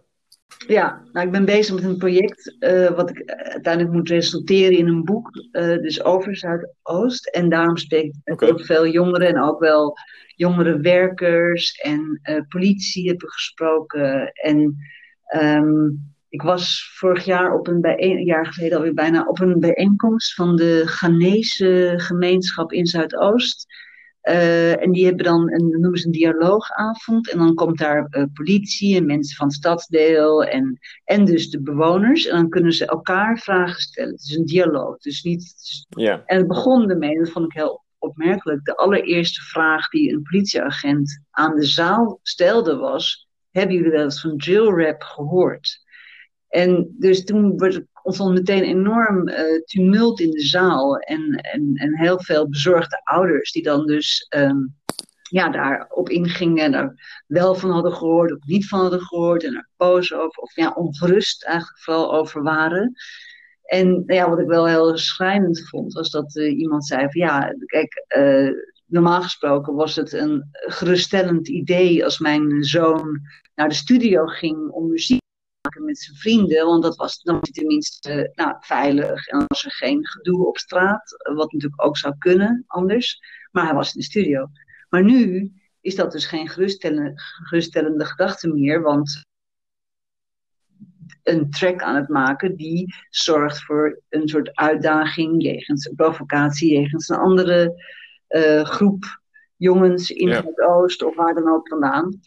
Ja, 0.67 1.01
nou, 1.11 1.25
ik 1.25 1.31
ben 1.31 1.45
bezig 1.45 1.75
met 1.75 1.83
een 1.83 1.97
project 1.97 2.55
uh, 2.59 2.89
wat 2.89 3.09
ik 3.09 3.23
uiteindelijk 3.25 3.93
moet 3.93 4.09
resulteren 4.09 4.77
in 4.77 4.87
een 4.87 5.03
boek, 5.03 5.29
uh, 5.51 5.77
dus 5.81 6.03
over 6.03 6.37
Zuidoost. 6.37 7.27
En 7.27 7.49
daarom 7.49 7.77
spreek 7.77 8.13
ik 8.23 8.33
okay. 8.33 8.49
heel 8.49 8.59
veel 8.59 8.87
jongeren 8.87 9.27
en 9.27 9.41
ook 9.41 9.59
wel 9.59 9.97
jongere 10.35 10.79
werkers 10.79 11.71
en 11.71 12.19
uh, 12.23 12.41
politie 12.47 13.07
hebben 13.07 13.29
gesproken. 13.29 14.31
En 14.31 14.77
um, 15.35 16.13
ik 16.29 16.41
was 16.41 16.91
vorig 16.93 17.25
jaar 17.25 17.53
op 17.53 17.67
een, 17.67 17.81
bijeen, 17.81 18.17
een 18.17 18.25
jaar 18.25 18.45
geleden 18.45 18.77
alweer 18.77 18.93
bijna 18.93 19.25
op 19.27 19.39
een 19.39 19.59
bijeenkomst 19.59 20.33
van 20.33 20.55
de 20.55 20.81
Ghanese 20.85 21.93
gemeenschap 21.97 22.71
in 22.71 22.85
Zuidoost. 22.85 23.65
Uh, 24.29 24.81
en 24.81 24.91
die 24.91 25.05
hebben 25.05 25.25
dan 25.25 25.51
een, 25.51 25.69
noemen 25.69 25.99
ze 25.99 26.05
een 26.05 26.11
dialoogavond. 26.11 27.31
En 27.31 27.37
dan 27.37 27.53
komt 27.53 27.77
daar 27.77 28.07
uh, 28.09 28.23
politie 28.33 28.95
en 28.95 29.05
mensen 29.05 29.35
van 29.35 29.47
het 29.47 29.55
stadsdeel 29.55 30.43
en, 30.43 30.79
en 31.03 31.25
dus 31.25 31.49
de 31.49 31.61
bewoners. 31.61 32.25
En 32.27 32.35
dan 32.35 32.49
kunnen 32.49 32.71
ze 32.71 32.85
elkaar 32.85 33.37
vragen 33.37 33.81
stellen. 33.81 34.11
Het 34.11 34.21
is 34.21 34.35
een 34.35 34.45
dialoog. 34.45 34.97
Dus 34.97 35.23
niet, 35.23 35.55
yeah. 35.89 36.21
En 36.25 36.37
het 36.37 36.47
begon 36.47 36.89
ermee, 36.89 37.17
dat 37.17 37.29
vond 37.29 37.45
ik 37.45 37.53
heel 37.53 37.83
opmerkelijk. 37.97 38.63
De 38.63 38.75
allereerste 38.75 39.41
vraag 39.41 39.89
die 39.89 40.13
een 40.13 40.23
politieagent 40.23 41.23
aan 41.31 41.55
de 41.55 41.65
zaal 41.65 42.19
stelde 42.23 42.75
was: 42.75 43.27
Hebben 43.51 43.75
jullie 43.75 43.91
wel 43.91 44.03
eens 44.03 44.21
van 44.21 44.33
jailrap 44.35 45.01
gehoord? 45.01 45.83
En 46.47 46.95
dus 46.99 47.23
toen 47.23 47.57
werd 47.57 47.73
het 47.73 47.87
ontstond 48.05 48.33
meteen 48.33 48.63
enorm 48.63 49.29
uh, 49.29 49.61
tumult 49.65 50.19
in 50.19 50.31
de 50.31 50.41
zaal. 50.41 50.97
En, 50.97 51.35
en, 51.35 51.71
en 51.73 51.97
heel 51.97 52.21
veel 52.21 52.49
bezorgde 52.49 53.01
ouders 53.03 53.51
die 53.51 53.63
dan 53.63 53.85
dus 53.85 54.27
um, 54.35 54.75
ja, 55.21 55.49
daarop 55.49 56.09
ingingen 56.09 56.63
en 56.63 56.73
er 56.73 57.23
wel 57.27 57.55
van 57.55 57.69
hadden 57.69 57.93
gehoord 57.93 58.31
of 58.31 58.45
niet 58.45 58.67
van 58.67 58.79
hadden 58.79 59.01
gehoord. 59.01 59.43
En 59.43 59.55
er 59.55 59.69
boos 59.77 60.13
over, 60.13 60.41
of 60.41 60.55
ja, 60.55 60.71
ongerust 60.71 61.43
eigenlijk 61.43 61.79
vooral 61.79 62.13
over 62.13 62.43
waren. 62.43 62.93
En 63.63 64.03
ja, 64.05 64.29
wat 64.29 64.39
ik 64.39 64.47
wel 64.47 64.67
heel 64.67 64.97
schrijnend 64.97 65.69
vond, 65.69 65.93
was 65.93 66.09
dat 66.09 66.35
uh, 66.35 66.57
iemand 66.57 66.85
zei 66.85 67.01
van 67.01 67.21
ja, 67.21 67.55
kijk, 67.65 68.05
uh, 68.17 68.51
normaal 68.85 69.21
gesproken 69.21 69.73
was 69.73 69.95
het 69.95 70.13
een 70.13 70.49
geruststellend 70.51 71.47
idee 71.47 72.03
als 72.03 72.19
mijn 72.19 72.63
zoon 72.63 73.19
naar 73.55 73.69
de 73.69 73.75
studio 73.75 74.25
ging 74.25 74.69
om 74.69 74.89
muziek 74.89 75.23
maken 75.65 75.85
met 75.85 75.99
zijn 75.99 76.17
vrienden, 76.17 76.65
want 76.65 76.83
dat 76.83 76.95
was 76.95 77.21
dan 77.21 77.41
tenminste 77.41 78.31
nou, 78.35 78.55
veilig 78.59 79.27
en 79.27 79.43
was 79.47 79.65
er 79.65 79.71
geen 79.71 80.07
gedoe 80.07 80.47
op 80.47 80.57
straat, 80.57 81.15
wat 81.35 81.51
natuurlijk 81.51 81.85
ook 81.85 81.97
zou 81.97 82.15
kunnen 82.17 82.63
anders, 82.67 83.19
maar 83.51 83.65
hij 83.65 83.73
was 83.73 83.93
in 83.93 83.99
de 83.99 84.05
studio. 84.05 84.47
Maar 84.89 85.03
nu 85.03 85.51
is 85.81 85.95
dat 85.95 86.11
dus 86.11 86.25
geen 86.25 86.49
geruststellende, 86.49 87.13
geruststellende 87.15 88.05
gedachte 88.05 88.47
meer, 88.47 88.81
want 88.81 89.23
een 91.23 91.49
track 91.49 91.81
aan 91.81 91.95
het 91.95 92.09
maken 92.09 92.55
die 92.55 92.95
zorgt 93.09 93.63
voor 93.63 94.01
een 94.09 94.27
soort 94.27 94.55
uitdaging 94.55 95.43
jegens 95.43 95.91
provocatie, 95.95 96.73
jegens 96.73 97.09
een 97.09 97.17
andere 97.17 97.83
uh, 98.29 98.63
groep 98.63 99.21
jongens 99.57 100.09
in 100.09 100.27
ja. 100.27 100.43
het 100.43 100.61
oosten 100.61 101.07
of 101.07 101.15
waar 101.15 101.33
dan 101.33 101.49
ook 101.49 101.67
vandaan. 101.67 102.19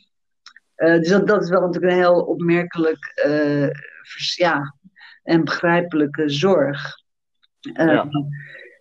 Uh, 0.79 0.99
dus 0.99 1.09
dat, 1.09 1.27
dat, 1.27 1.43
is 1.43 1.51
wel 1.51 1.61
natuurlijk 1.61 1.93
een 1.93 1.99
heel 1.99 2.21
opmerkelijk 2.21 3.23
uh, 3.27 3.69
ja, 4.35 4.75
en 5.23 5.45
begrijpelijke 5.45 6.29
zorg. 6.29 6.97
Ja. 7.59 8.09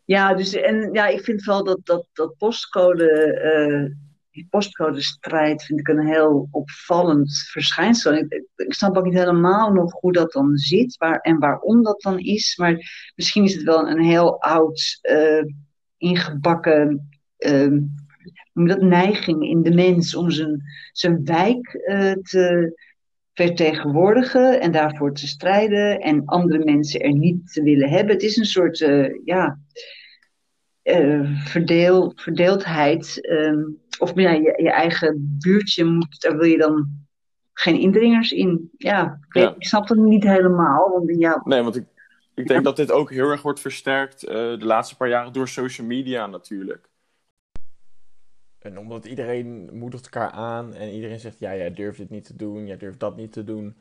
ja, 0.05 0.33
dus 0.33 0.53
en 0.53 0.89
ja, 0.93 1.07
ik 1.07 1.21
vind 1.21 1.43
wel 1.43 1.63
dat, 1.63 1.79
dat, 1.83 2.07
dat 2.13 2.37
postcode 2.37 3.05
die 4.31 4.47
postcodestrijd 4.49 5.63
vind 5.63 5.79
ik 5.79 5.87
een 5.87 6.07
heel 6.07 6.47
opvallend 6.51 7.37
verschijnsel. 7.51 8.13
Ik, 8.13 8.43
ik, 8.55 8.73
snap 8.73 8.97
ook 8.97 9.03
niet 9.03 9.13
helemaal 9.13 9.71
nog 9.73 9.91
hoe 9.99 10.11
dat 10.11 10.31
dan 10.31 10.57
zit 10.57 10.97
waar, 10.97 11.19
en 11.19 11.39
waarom 11.39 11.83
dat 11.83 12.01
dan 12.01 12.19
is. 12.19 12.57
Maar 12.57 12.75
misschien 13.15 13.43
is 13.43 13.53
het 13.53 13.63
wel 13.63 13.87
een 13.87 14.01
heel 14.01 14.41
oud, 14.41 14.99
ingebakken 15.97 17.09
uh, 17.37 17.79
dat 18.53 18.81
neiging 18.81 19.49
in 19.49 19.61
de 19.61 19.73
mens 19.73 20.15
om 20.15 20.31
zijn, 20.31 20.61
zijn 20.91 21.25
wijk 21.25 21.73
uh, 21.87 22.11
te 22.11 22.75
vertegenwoordigen 23.33 24.61
en 24.61 24.71
daarvoor 24.71 25.13
te 25.13 25.27
strijden 25.27 25.99
en 25.99 26.25
andere 26.25 26.63
mensen 26.63 26.99
er 26.99 27.13
niet 27.13 27.53
te 27.53 27.61
willen 27.63 27.89
hebben. 27.89 28.13
Het 28.13 28.23
is 28.23 28.37
een 28.37 28.45
soort, 28.45 28.77
ja, 29.23 29.59
verdeel, 31.45 32.11
verdeeldheid. 32.15 33.27
Ehm, 33.27 33.63
of 33.99 34.11
ja, 34.15 34.31
je, 34.31 34.53
je, 34.63 34.71
eigen 34.71 35.37
buurtje 35.39 35.83
moet, 35.83 36.21
daar 36.21 36.37
wil 36.37 36.47
je 36.47 36.57
dan 36.57 36.87
geen 37.53 37.79
indringers 37.79 38.31
in. 38.31 38.69
Ja, 38.77 39.19
ik, 39.27 39.41
ja. 39.41 39.55
ik 39.57 39.65
snap 39.65 39.87
het 39.87 39.97
niet 39.97 40.23
helemaal. 40.23 40.89
Want, 40.91 41.19
ja, 41.19 41.41
nee, 41.43 41.61
want 41.61 41.75
ik, 41.75 41.85
ik 42.35 42.47
denk 42.47 42.63
dat 42.63 42.75
dit 42.75 42.91
ook 42.91 43.11
heel 43.11 43.29
erg 43.29 43.41
wordt 43.41 43.59
versterkt 43.59 44.23
uh, 44.23 44.31
de 44.33 44.65
laatste 44.65 44.95
paar 44.95 45.09
jaren 45.09 45.33
door 45.33 45.47
social 45.47 45.87
media 45.87 46.27
natuurlijk. 46.27 46.89
En 48.59 48.77
omdat 48.77 49.05
iedereen 49.05 49.69
moedigt 49.73 50.03
elkaar 50.03 50.31
aan 50.31 50.73
en 50.73 50.89
iedereen 50.89 51.19
zegt: 51.19 51.39
ja, 51.39 51.55
jij 51.55 51.73
durft 51.73 51.97
dit 51.97 52.09
niet 52.09 52.25
te 52.25 52.35
doen, 52.35 52.67
jij 52.67 52.77
durft 52.77 52.99
dat 52.99 53.15
niet 53.15 53.31
te 53.31 53.43
doen. 53.43 53.77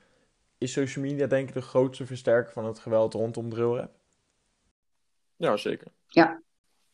Is 0.58 0.72
social 0.72 1.04
media 1.04 1.26
denk 1.26 1.48
ik 1.48 1.54
de 1.54 1.60
grootste 1.60 2.06
versterker 2.06 2.52
van 2.52 2.64
het 2.64 2.78
geweld 2.78 3.14
rondom 3.14 3.50
drillrap? 3.50 3.90
Ja, 5.36 5.56
zeker. 5.56 5.86
Ja, 6.06 6.40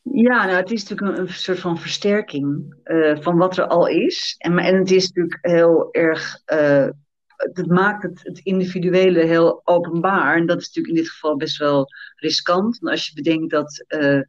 ja, 0.03 0.45
nou, 0.45 0.57
het 0.57 0.71
is 0.71 0.89
natuurlijk 0.89 1.19
een, 1.19 1.25
een 1.25 1.33
soort 1.33 1.59
van 1.59 1.79
versterking 1.79 2.75
uh, 2.85 3.17
van 3.21 3.37
wat 3.37 3.57
er 3.57 3.67
al 3.67 3.87
is. 3.87 4.35
En, 4.39 4.59
en 4.59 4.79
het 4.79 4.91
is 4.91 5.07
natuurlijk 5.07 5.39
heel 5.41 5.93
erg. 5.93 6.43
Uh, 6.47 6.89
het 7.37 7.67
maakt 7.67 8.03
het, 8.03 8.21
het, 8.23 8.39
individuele 8.39 9.21
heel 9.21 9.61
openbaar. 9.65 10.37
En 10.37 10.47
dat 10.47 10.61
is 10.61 10.67
natuurlijk 10.67 10.95
in 10.95 11.03
dit 11.03 11.11
geval 11.11 11.37
best 11.37 11.59
wel 11.59 11.87
riskant. 12.17 12.79
Want 12.79 12.93
als 12.93 13.07
je 13.07 13.15
bedenkt 13.15 13.51
dat. 13.51 13.85
Uh, 13.89 14.21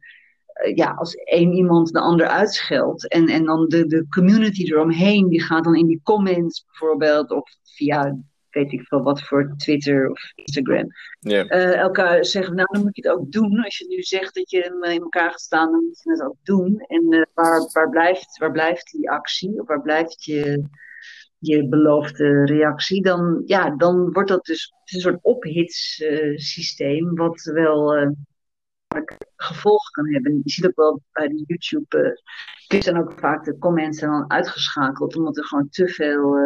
ja, 0.74 0.90
als 0.90 1.14
één 1.14 1.52
iemand 1.52 1.92
de 1.92 2.00
ander 2.00 2.26
uitscheldt 2.26 3.08
en, 3.08 3.28
en 3.28 3.44
dan 3.44 3.68
de, 3.68 3.86
de 3.86 4.06
community 4.08 4.64
eromheen, 4.64 5.28
die 5.28 5.42
gaat 5.42 5.64
dan 5.64 5.76
in 5.76 5.86
die 5.86 6.00
comments 6.02 6.64
bijvoorbeeld, 6.64 7.30
of 7.30 7.50
via 7.62 8.16
weet 8.54 8.72
ik 8.72 8.86
veel 8.86 9.02
wat 9.02 9.22
voor 9.22 9.54
Twitter 9.56 10.10
of 10.10 10.32
Instagram. 10.34 10.86
Yeah. 11.20 11.50
Uh, 11.50 11.74
elkaar 11.74 12.24
zeggen, 12.24 12.54
nou 12.54 12.68
dan 12.72 12.82
moet 12.82 12.96
je 12.96 13.08
het 13.08 13.18
ook 13.18 13.32
doen. 13.32 13.64
Als 13.64 13.78
je 13.78 13.86
nu 13.88 14.02
zegt 14.02 14.34
dat 14.34 14.50
je 14.50 14.62
in 14.62 15.02
elkaar 15.02 15.30
gaat 15.30 15.40
staan, 15.40 15.70
dan 15.70 15.84
moet 15.84 16.00
je 16.02 16.10
het 16.10 16.22
ook 16.22 16.36
doen. 16.42 16.78
En 16.78 17.12
uh, 17.14 17.22
waar, 17.34 17.70
waar, 17.72 17.90
blijft, 17.90 18.38
waar 18.38 18.52
blijft 18.52 18.92
die 18.92 19.10
actie? 19.10 19.60
Of 19.60 19.66
waar 19.66 19.82
blijft 19.82 20.24
je, 20.24 20.64
je 21.38 21.68
beloofde 21.68 22.44
reactie? 22.44 23.02
Dan, 23.02 23.42
ja, 23.44 23.76
dan 23.76 24.12
wordt 24.12 24.28
dat 24.28 24.44
dus 24.44 24.72
een 24.84 25.00
soort 25.00 25.18
ophitssysteem, 25.22 27.04
uh, 27.04 27.18
wat 27.18 27.42
wel 27.42 27.94
uh, 28.94 29.02
gevolgen 29.36 29.92
kan 29.92 30.12
hebben. 30.12 30.40
Je 30.44 30.50
ziet 30.50 30.66
ook 30.66 30.76
wel 30.76 31.02
bij 31.12 31.28
de 31.28 31.44
YouTube, 31.46 32.16
uh, 32.68 32.80
zijn 32.80 32.98
ook 32.98 33.18
vaak 33.18 33.44
de 33.44 33.58
comments 33.58 34.00
dan 34.00 34.30
uitgeschakeld, 34.30 35.16
omdat 35.16 35.36
er 35.36 35.44
gewoon 35.44 35.68
te 35.68 35.88
veel 35.88 36.36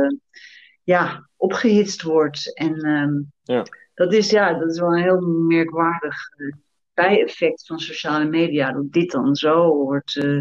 ja, 0.88 1.28
opgehitst 1.36 2.02
wordt. 2.02 2.56
En 2.56 2.86
um, 2.86 3.32
ja. 3.42 3.64
dat, 3.94 4.12
is, 4.12 4.30
ja, 4.30 4.58
dat 4.58 4.70
is 4.70 4.80
wel 4.80 4.96
een 4.96 5.02
heel 5.02 5.20
merkwaardig 5.20 6.16
uh, 6.36 6.52
bijeffect 6.94 7.66
van 7.66 7.78
sociale 7.78 8.24
media. 8.24 8.72
Dat 8.72 8.92
dit 8.92 9.10
dan 9.10 9.36
zo 9.36 9.74
wordt. 9.74 10.16
Uh, 10.16 10.40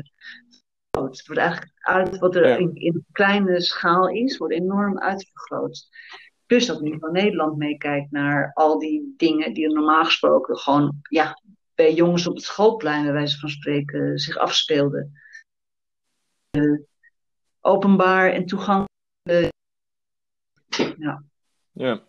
het 0.91 1.25
wordt 1.25 1.41
eigenlijk 1.41 1.71
uit 1.79 2.17
wat 2.17 2.35
er 2.35 2.47
ja. 2.47 2.55
in, 2.55 2.75
in 2.75 3.05
kleine 3.11 3.61
schaal 3.61 4.09
is, 4.09 4.37
wordt 4.37 4.53
enorm 4.53 4.99
uitvergroot. 4.99 5.87
Plus 6.45 6.65
dat 6.65 6.81
nu 6.81 6.97
van 6.99 7.11
Nederland 7.11 7.57
meekijkt 7.57 8.11
naar 8.11 8.51
al 8.53 8.79
die 8.79 9.13
dingen 9.17 9.53
die 9.53 9.73
normaal 9.73 10.03
gesproken 10.03 10.57
gewoon 10.57 10.95
ja, 11.09 11.41
bij 11.77 11.93
jongens 11.93 12.27
op 12.27 12.35
het 12.35 12.43
schoolplein, 12.43 13.03
bij 13.03 13.13
wijze 13.13 13.39
van 13.39 13.49
spreken, 13.49 14.17
zich 14.17 14.37
afspeelden. 14.37 15.13
Uh, 16.57 16.79
openbaar 17.61 18.31
en 18.31 18.45
toegankelijk 18.45 19.51
ja. 20.97 21.23
ja. 21.71 22.01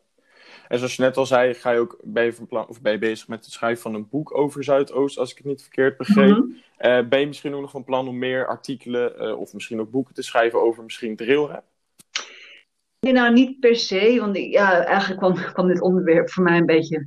En 0.69 0.79
zoals 0.79 0.97
je 0.97 1.03
net 1.03 1.17
al 1.17 1.27
zei, 1.27 1.55
ga 1.55 1.71
je 1.71 1.79
ook, 1.79 2.01
ben, 2.03 2.25
je 2.25 2.33
van 2.33 2.47
plan, 2.47 2.69
of 2.69 2.81
ben 2.81 2.93
je 2.93 2.99
bezig 2.99 3.29
met 3.29 3.45
het 3.45 3.55
schrijven 3.55 3.83
van 3.83 3.95
een 3.95 4.09
boek 4.09 4.37
over 4.37 4.65
Zuidoost, 4.65 5.19
als 5.19 5.31
ik 5.31 5.37
het 5.37 5.47
niet 5.47 5.63
verkeerd 5.63 5.97
begreep. 5.97 6.37
Mm 6.37 6.61
-hmm. 6.77 7.09
ben 7.09 7.21
je 7.21 7.27
misschien 7.27 7.55
ook 7.55 7.61
nog 7.61 7.71
van 7.71 7.85
plan 7.85 8.09
om 8.09 8.19
meer 8.19 8.47
artikelen 8.47 9.23
uh, 9.23 9.39
of 9.39 9.53
misschien 9.53 9.81
ook 9.81 9.91
boeken 9.91 10.15
te 10.15 10.23
schrijven 10.23 10.61
over 10.61 10.83
misschien 10.83 11.17
drillrap? 11.17 11.65
Nee, 13.01 13.13
nou 13.13 13.33
niet 13.33 13.61
per 13.61 13.77
se, 13.77 14.17
want 14.21 14.37
ja, 14.37 14.85
eigenlijk 14.85 15.21
kwam, 15.21 15.35
kwam 15.53 15.69
dit 15.69 15.81
onderwerp 15.81 16.31
voor 16.31 16.45
mij 16.45 16.57
een 16.57 16.67
beetje 16.67 17.07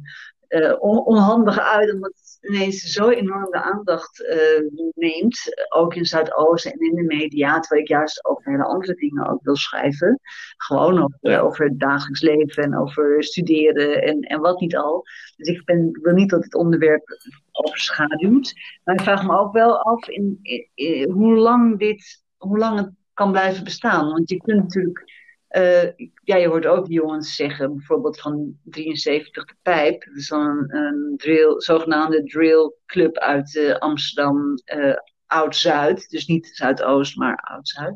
uh, 0.51 0.75
onhandig 1.05 1.59
uit, 1.59 1.93
omdat 1.93 2.11
het 2.15 2.37
ineens 2.41 2.81
zo 2.81 3.09
enorm 3.09 3.51
de 3.51 3.61
aandacht 3.61 4.19
uh, 4.19 4.89
neemt, 4.93 5.65
ook 5.69 5.95
in 5.95 6.05
Zuidoosten 6.05 6.71
en 6.71 6.79
in 6.79 6.95
de 6.95 7.03
media, 7.03 7.59
terwijl 7.59 7.81
ik 7.81 7.87
juist 7.87 8.25
over 8.25 8.51
hele 8.51 8.63
andere 8.63 8.93
dingen 8.93 9.27
ook 9.27 9.43
wil 9.43 9.55
schrijven. 9.55 10.19
Gewoon 10.57 11.03
over, 11.03 11.17
ja. 11.19 11.39
over 11.39 11.65
het 11.65 11.79
dagelijks 11.79 12.21
leven 12.21 12.63
en 12.63 12.77
over 12.77 13.23
studeren 13.23 14.01
en, 14.01 14.19
en 14.19 14.39
wat 14.39 14.59
niet 14.59 14.75
al. 14.75 15.03
Dus 15.35 15.47
ik, 15.47 15.65
ben, 15.65 15.87
ik 15.87 16.03
wil 16.03 16.13
niet 16.13 16.29
dat 16.29 16.43
het 16.43 16.55
onderwerp 16.55 17.03
overschaduwt. 17.51 18.53
Maar 18.83 18.95
ik 18.95 19.01
vraag 19.01 19.25
me 19.25 19.37
ook 19.37 19.53
wel 19.53 19.81
af 19.81 20.07
in, 20.07 20.39
in, 20.41 20.69
in, 20.73 21.11
hoe 21.11 21.35
lang 21.35 21.79
dit, 21.79 22.23
hoe 22.37 22.57
lang 22.57 22.77
het 22.77 22.89
kan 23.13 23.31
blijven 23.31 23.63
bestaan. 23.63 24.11
Want 24.11 24.29
je 24.29 24.37
kunt 24.37 24.61
natuurlijk 24.61 25.20
uh, 25.51 25.83
ja, 26.23 26.35
je 26.35 26.47
hoort 26.47 26.65
ook 26.65 26.87
jongens 26.87 27.35
zeggen, 27.35 27.75
bijvoorbeeld 27.75 28.19
van 28.19 28.57
73 28.63 29.45
de 29.45 29.53
Pijp, 29.61 30.05
dat 30.05 30.15
is 30.15 30.27
dan 30.27 30.47
een, 30.47 30.75
een 30.75 31.13
drill, 31.17 31.53
zogenaamde 31.57 32.23
drill 32.23 32.73
club 32.85 33.17
uit 33.17 33.55
uh, 33.55 33.75
Amsterdam 33.75 34.53
uh, 34.75 34.95
Oud-Zuid, 35.25 36.09
dus 36.09 36.25
niet 36.25 36.47
Zuidoost, 36.53 37.17
maar 37.17 37.35
Oud-Zuid. 37.35 37.95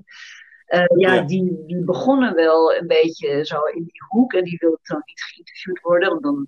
Ja, 0.65 1.13
ja, 1.13 1.21
Die, 1.21 1.63
die 1.65 1.83
begonnen 1.83 2.35
wel 2.35 2.75
een 2.75 2.87
beetje 2.87 3.45
zo 3.45 3.61
in 3.63 3.83
die 3.83 4.03
hoek 4.07 4.33
en 4.33 4.43
die 4.43 4.57
wilden 4.59 4.79
dan 4.83 5.01
niet 5.05 5.21
geïnterviewd 5.21 5.79
worden, 5.79 6.09
want 6.09 6.23
dan 6.23 6.47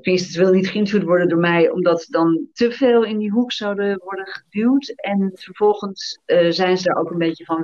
tenminste, 0.00 0.32
ze 0.32 0.38
wilden 0.38 0.56
niet 0.56 0.68
geïnterviewd 0.68 1.06
worden 1.06 1.28
door 1.28 1.38
mij, 1.38 1.70
omdat 1.70 2.02
ze 2.02 2.10
dan 2.10 2.48
te 2.52 2.72
veel 2.72 3.04
in 3.04 3.18
die 3.18 3.30
hoek 3.30 3.52
zouden 3.52 4.00
worden 4.04 4.26
geduwd. 4.26 4.88
En 4.88 5.30
vervolgens 5.34 6.20
zijn 6.48 6.78
ze 6.78 6.84
daar 6.84 6.96
ook 6.96 7.10
een 7.10 7.18
beetje 7.18 7.44
van 7.44 7.62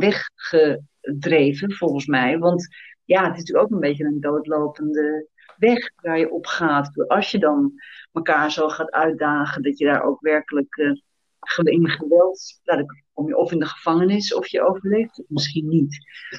weggedreven, 1.05 1.73
volgens 1.73 2.07
mij. 2.07 2.39
Want 2.39 2.69
ja, 3.05 3.23
het 3.23 3.33
is 3.33 3.39
natuurlijk 3.39 3.67
ook 3.67 3.73
een 3.73 3.89
beetje 3.89 4.05
een 4.05 4.21
doodlopende 4.21 5.29
weg 5.57 5.91
waar 6.03 6.19
je 6.19 6.31
op 6.31 6.47
gaat. 6.47 7.09
Als 7.09 7.31
je 7.31 7.39
dan 7.39 7.73
elkaar 8.13 8.51
zo 8.51 8.69
gaat 8.69 8.91
uitdagen, 8.91 9.63
dat 9.63 9.79
je 9.79 9.85
daar 9.85 10.03
ook 10.03 10.21
werkelijk 10.21 10.77
uh, 10.77 11.73
in 11.73 11.89
geweld, 11.89 12.61
nou, 12.65 12.85
je 13.27 13.37
of 13.37 13.53
in 13.53 13.59
de 13.59 13.67
gevangenis 13.67 14.35
of 14.35 14.47
je 14.47 14.67
overleeft 14.67 15.23
misschien 15.29 15.69
niet. 15.69 15.91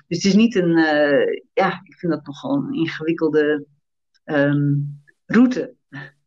Dus 0.08 0.18
het 0.18 0.26
is 0.26 0.34
niet 0.34 0.56
een, 0.56 0.78
uh, 0.78 1.42
ja, 1.54 1.82
ik 1.84 1.98
vind 1.98 2.12
dat 2.12 2.26
nogal 2.26 2.56
een 2.56 2.74
ingewikkelde 2.74 3.66
um, 4.26 5.04
route, 5.26 5.76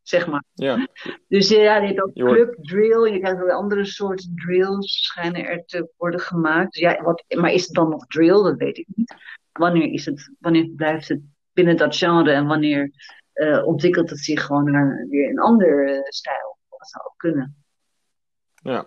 zeg 0.08 0.26
maar. 0.26 0.44
Ja. 0.54 0.88
Dus 1.28 1.48
ja, 1.48 1.76
je 1.76 1.86
hebt 1.86 2.02
ook 2.02 2.14
club 2.14 2.56
drill, 2.60 3.12
je 3.12 3.18
krijgt 3.18 3.42
ook 3.42 3.50
andere 3.50 3.84
soorten 3.84 4.32
drills 4.34 5.02
schijnen 5.02 5.46
er 5.46 5.64
te 5.64 5.88
worden 5.96 6.20
gemaakt. 6.20 6.72
Dus 6.72 6.82
ja, 6.82 7.02
wat, 7.02 7.24
maar 7.28 7.52
is 7.52 7.64
het 7.64 7.74
dan 7.74 7.88
nog 7.88 8.06
drill? 8.06 8.42
Dat 8.42 8.56
weet 8.56 8.78
ik 8.78 8.86
niet. 8.94 9.14
Wanneer, 9.52 9.92
is 9.92 10.04
het, 10.04 10.32
wanneer 10.38 10.68
blijft 10.76 11.08
het 11.08 11.20
binnen 11.52 11.76
dat 11.76 11.96
genre 11.96 12.30
en 12.30 12.46
wanneer 12.46 12.90
uh, 13.34 13.66
ontwikkelt 13.66 14.10
het 14.10 14.18
zich 14.18 14.44
gewoon 14.44 14.70
naar 14.70 15.06
weer 15.08 15.30
een 15.30 15.38
ander 15.38 16.00
stijl. 16.08 16.58
Dat 16.68 16.88
zou 16.88 17.04
ook 17.04 17.16
kunnen. 17.16 17.64
Ja. 18.54 18.84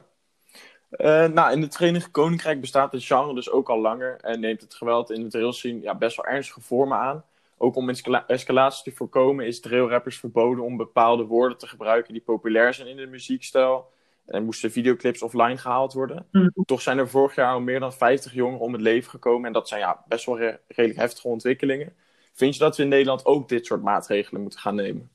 nou, 1.27 1.51
in 1.51 1.61
het 1.61 1.75
Verenigd 1.75 2.11
Koninkrijk 2.11 2.61
bestaat 2.61 2.91
het 2.91 3.03
genre 3.03 3.33
dus 3.33 3.51
ook 3.51 3.69
al 3.69 3.81
langer 3.81 4.17
en 4.21 4.39
neemt 4.39 4.61
het 4.61 4.73
geweld 4.73 5.11
in 5.11 5.23
het 5.23 5.33
railscene 5.33 5.81
ja, 5.81 5.95
best 5.95 6.15
wel 6.15 6.25
ernstige 6.25 6.61
vormen 6.61 6.97
aan. 6.97 7.23
Ook 7.61 7.75
om 7.75 7.89
escalatie 8.27 8.83
te 8.83 8.97
voorkomen 8.97 9.45
is 9.45 9.59
trailrappers 9.59 10.19
verboden 10.19 10.63
om 10.63 10.77
bepaalde 10.77 11.23
woorden 11.23 11.57
te 11.57 11.67
gebruiken 11.67 12.13
die 12.13 12.21
populair 12.21 12.73
zijn 12.73 12.87
in 12.87 12.95
de 12.95 13.05
muziekstijl. 13.05 13.93
En 14.25 14.43
moesten 14.43 14.71
videoclips 14.71 15.21
offline 15.21 15.57
gehaald 15.57 15.93
worden. 15.93 16.27
Mhm. 16.31 16.49
Toch 16.65 16.81
zijn 16.81 16.97
er 16.97 17.09
vorig 17.09 17.35
jaar 17.35 17.53
al 17.53 17.59
meer 17.59 17.79
dan 17.79 17.93
50 17.93 18.33
jongeren 18.33 18.59
om 18.59 18.73
het 18.73 18.81
leven 18.81 19.09
gekomen. 19.09 19.45
En 19.45 19.53
dat 19.53 19.67
zijn 19.67 19.79
ja, 19.79 20.03
best 20.07 20.25
wel 20.25 20.37
redelijk 20.67 20.99
heftige 20.99 21.27
ontwikkelingen. 21.27 21.93
Vind 22.33 22.53
je 22.53 22.59
dat 22.59 22.77
we 22.77 22.83
in 22.83 22.89
Nederland 22.89 23.25
ook 23.25 23.49
dit 23.49 23.65
soort 23.65 23.81
maatregelen 23.81 24.41
moeten 24.41 24.59
gaan 24.59 24.75
nemen? 24.75 25.09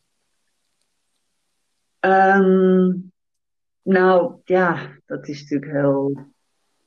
Ehm, 2.00 2.92
nou 3.82 4.40
ja, 4.44 4.98
dat 5.06 5.28
is 5.28 5.40
natuurlijk 5.40 5.72
heel, 5.72 6.26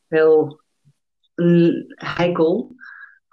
heel 0.07 0.61
heikel. 1.95 2.75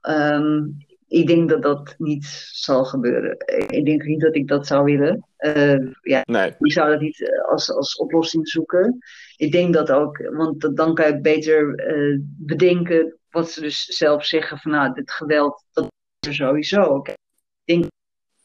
Ehm, 0.01 0.65
ik 1.09 1.27
denk 1.27 1.49
dat 1.49 1.63
dat 1.63 1.95
niet 1.99 2.25
zal 2.53 2.85
gebeuren. 2.85 3.37
Ik 3.69 3.85
denk 3.85 4.03
niet 4.03 4.21
dat 4.21 4.35
ik 4.35 4.49
dat 4.49 4.67
zou 4.67 4.85
willen. 4.85 5.27
Uh, 5.39 5.93
ja, 6.03 6.23
nee. 6.25 6.55
Ik 6.59 6.73
zou 6.73 6.91
dat 6.91 7.01
niet 7.01 7.21
eh, 7.21 7.49
als, 7.49 7.73
als 7.73 7.97
oplossing 7.97 8.49
zoeken. 8.49 8.99
Ik 9.37 9.53
denk 9.53 9.75
dat 9.75 9.91
ook, 9.91 10.19
want 10.19 10.77
dan 10.77 10.95
kan 10.95 11.07
je 11.07 11.21
beter 11.21 11.89
uh, 11.97 12.19
bedenken 12.23 13.19
wat 13.31 13.51
ze 13.51 13.61
dus 13.61 13.85
zelf 13.85 14.25
zeggen 14.25 14.59
van 14.59 14.71
nou, 14.71 14.95
dit 14.95 15.11
geweld, 15.11 15.65
dat 15.73 15.85
is 16.19 16.29
er 16.29 16.35
sowieso. 16.35 16.97
Ik 16.97 17.17
denk 17.65 17.85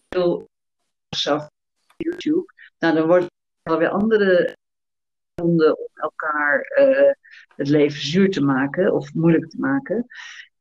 veel 0.10 0.50
op 1.30 1.50
YouTube, 1.98 2.53
nou 2.80 2.96
dan 2.96 3.08
wordt 3.08 3.25
er 3.63 3.77
weer 3.77 3.89
andere 3.89 4.56
om 5.41 5.62
elkaar 5.94 6.72
uh, 6.80 7.12
het 7.56 7.68
leven 7.68 8.01
zuur 8.01 8.32
te 8.32 8.41
maken 8.41 8.94
of 8.94 9.13
moeilijk 9.13 9.50
te 9.50 9.60
maken. 9.60 10.06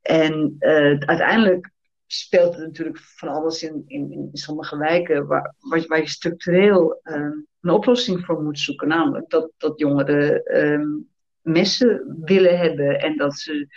En 0.01 0.55
uh, 0.59 0.99
uiteindelijk 0.99 1.71
speelt 2.13 2.57
natuurlijk 2.57 2.97
van 2.99 3.29
alles 3.29 3.63
in, 3.63 3.83
in, 3.87 4.11
in 4.11 4.29
sommige 4.31 4.77
wijken 4.77 5.27
waar, 5.27 5.55
waar, 5.59 5.99
je 5.99 6.09
structureel 6.09 6.99
um, 7.03 7.47
een 7.61 7.69
oplossing 7.69 8.25
voor 8.25 8.41
moet 8.41 8.59
zoeken. 8.59 8.87
Namelijk 8.87 9.29
dat, 9.29 9.51
dat 9.57 9.79
jongeren 9.79 10.57
um, 10.61 11.09
messen 11.41 12.17
willen 12.23 12.57
hebben 12.57 12.99
en 12.99 13.17
dat 13.17 13.37
ze 13.37 13.67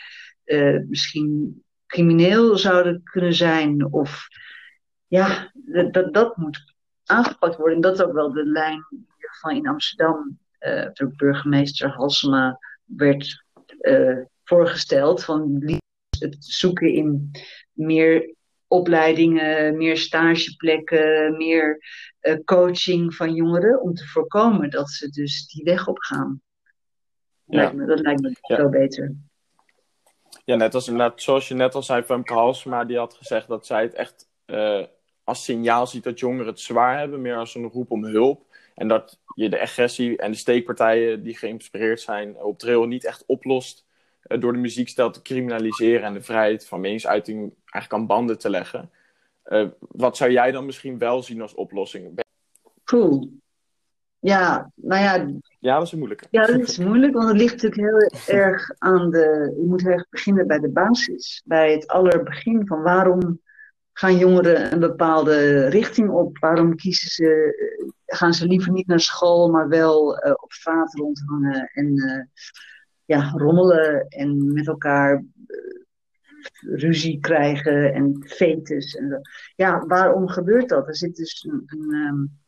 uh, 0.44 0.80
misschien 0.88 1.62
crimineel 1.86 2.56
zouden 2.56 3.02
kunnen 3.02 3.34
zijn. 3.34 3.92
Of 3.92 4.26
ja, 5.06 5.52
dat, 5.90 6.14
dat 6.14 6.36
moet 6.36 6.74
aangepakt 7.04 7.56
worden. 7.56 7.74
En 7.74 7.82
dat 7.82 7.94
is 7.94 8.04
ook 8.04 8.12
wel 8.12 8.32
de 8.32 8.46
lijn 8.46 8.84
van 9.40 9.56
in 9.56 9.68
Amsterdam 9.68 10.38
uh, 10.60 10.88
door 10.92 11.12
burgemeester 11.16 11.90
Halsema 11.90 12.58
werd 12.84 13.44
uh, 13.80 14.18
voorgesteld. 14.44 15.24
Van 15.24 15.62
het 16.18 16.36
zoeken 16.38 16.92
in 16.92 17.30
meer 17.74 18.34
opleidingen, 18.66 19.76
meer 19.76 19.96
stageplekken, 19.96 21.36
meer 21.36 21.84
uh, 22.20 22.36
coaching 22.44 23.14
van 23.14 23.34
jongeren 23.34 23.82
om 23.82 23.94
te 23.94 24.06
voorkomen 24.06 24.70
dat 24.70 24.90
ze 24.90 25.08
dus 25.10 25.46
die 25.46 25.64
weg 25.64 25.88
op 25.88 25.98
gaan. 25.98 26.42
Ja. 27.44 27.56
Lijkt 27.56 27.74
me, 27.74 27.86
dat 27.86 28.00
lijkt 28.00 28.20
me 28.20 28.36
ja. 28.40 28.56
veel 28.56 28.68
beter. 28.68 29.14
Ja, 30.44 30.56
net 30.56 30.74
als, 30.74 30.88
net, 30.88 31.22
zoals 31.22 31.48
je 31.48 31.54
net 31.54 31.74
al 31.74 31.82
zei, 31.82 32.02
Femke 32.02 32.32
Halsema, 32.32 32.84
die 32.84 32.96
had 32.96 33.14
gezegd 33.14 33.48
dat 33.48 33.66
zij 33.66 33.82
het 33.82 33.94
echt 33.94 34.28
uh, 34.46 34.84
als 35.24 35.44
signaal 35.44 35.86
ziet 35.86 36.04
dat 36.04 36.18
jongeren 36.18 36.46
het 36.46 36.60
zwaar 36.60 36.98
hebben, 36.98 37.22
meer 37.22 37.36
als 37.36 37.54
een 37.54 37.68
roep 37.68 37.90
om 37.90 38.04
hulp. 38.04 38.46
En 38.74 38.88
dat 38.88 39.18
je 39.34 39.48
de 39.48 39.60
agressie 39.60 40.16
en 40.16 40.30
de 40.30 40.36
steekpartijen 40.36 41.22
die 41.22 41.36
geïnspireerd 41.36 42.00
zijn 42.00 42.36
op 42.36 42.58
trail 42.58 42.84
niet 42.84 43.04
echt 43.04 43.24
oplost 43.26 43.84
door 44.26 44.52
de 44.52 44.58
muziekstijl 44.58 45.10
te 45.10 45.22
criminaliseren 45.22 46.02
en 46.02 46.14
de 46.14 46.22
vrijheid 46.22 46.66
van 46.66 46.80
meningsuiting 46.80 47.38
eigenlijk 47.38 47.92
aan 47.92 48.06
banden 48.06 48.38
te 48.38 48.50
leggen. 48.50 48.90
Uh, 49.46 49.68
wat 49.78 50.16
zou 50.16 50.30
jij 50.30 50.52
dan 50.52 50.66
misschien 50.66 50.98
wel 50.98 51.22
zien 51.22 51.40
als 51.40 51.54
oplossing? 51.54 52.22
Cool. 52.84 53.30
Ja, 54.18 54.72
nou 54.74 55.02
ja. 55.02 55.38
Ja, 55.60 55.78
dat 55.78 55.86
is 55.86 55.92
moeilijk. 55.92 56.26
Ja, 56.30 56.46
dat 56.46 56.60
is 56.60 56.78
moeilijk, 56.78 57.14
want 57.14 57.28
het 57.28 57.36
ligt 57.36 57.62
natuurlijk 57.62 58.10
heel 58.10 58.36
erg 58.36 58.70
aan 58.78 59.10
de. 59.10 59.54
Je 59.56 59.66
moet 59.66 59.82
heel 59.82 59.90
erg 59.90 60.08
beginnen 60.08 60.46
bij 60.46 60.58
de 60.58 60.70
basis. 60.70 61.42
Bij 61.44 61.72
het 61.72 61.86
allerbegin 61.86 62.66
van 62.66 62.82
waarom 62.82 63.40
gaan 63.92 64.16
jongeren 64.16 64.72
een 64.72 64.80
bepaalde 64.80 65.68
richting 65.68 66.10
op? 66.10 66.38
Waarom 66.38 66.76
kiezen 66.76 67.10
ze, 67.10 67.54
gaan 68.06 68.34
ze 68.34 68.46
liever 68.46 68.72
niet 68.72 68.86
naar 68.86 69.00
school, 69.00 69.50
maar 69.50 69.68
wel 69.68 70.26
uh, 70.26 70.32
op 70.36 70.52
straat 70.52 70.94
rondhangen 70.94 71.70
en 71.72 71.86
uh, 71.86 72.22
ja, 73.04 73.30
rommelen 73.30 74.08
en 74.08 74.52
met 74.52 74.66
elkaar 74.66 75.24
uh, 75.46 75.82
ruzie 76.60 77.20
krijgen 77.20 77.92
en 77.94 78.24
fetus 78.26 78.94
en. 78.94 79.20
Ja, 79.56 79.86
waarom 79.86 80.28
gebeurt 80.28 80.68
dat? 80.68 80.88
Er 80.88 80.96
zit 80.96 81.16
dus 81.16 81.46
een, 81.48 81.62
een, 81.66 81.94
um, 81.94 82.40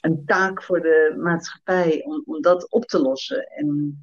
een 0.00 0.24
taak 0.24 0.62
voor 0.62 0.80
de 0.80 1.14
maatschappij 1.18 2.02
om, 2.04 2.22
om 2.24 2.42
dat 2.42 2.70
op 2.70 2.84
te 2.84 2.98
lossen. 3.00 3.46
En 3.46 3.98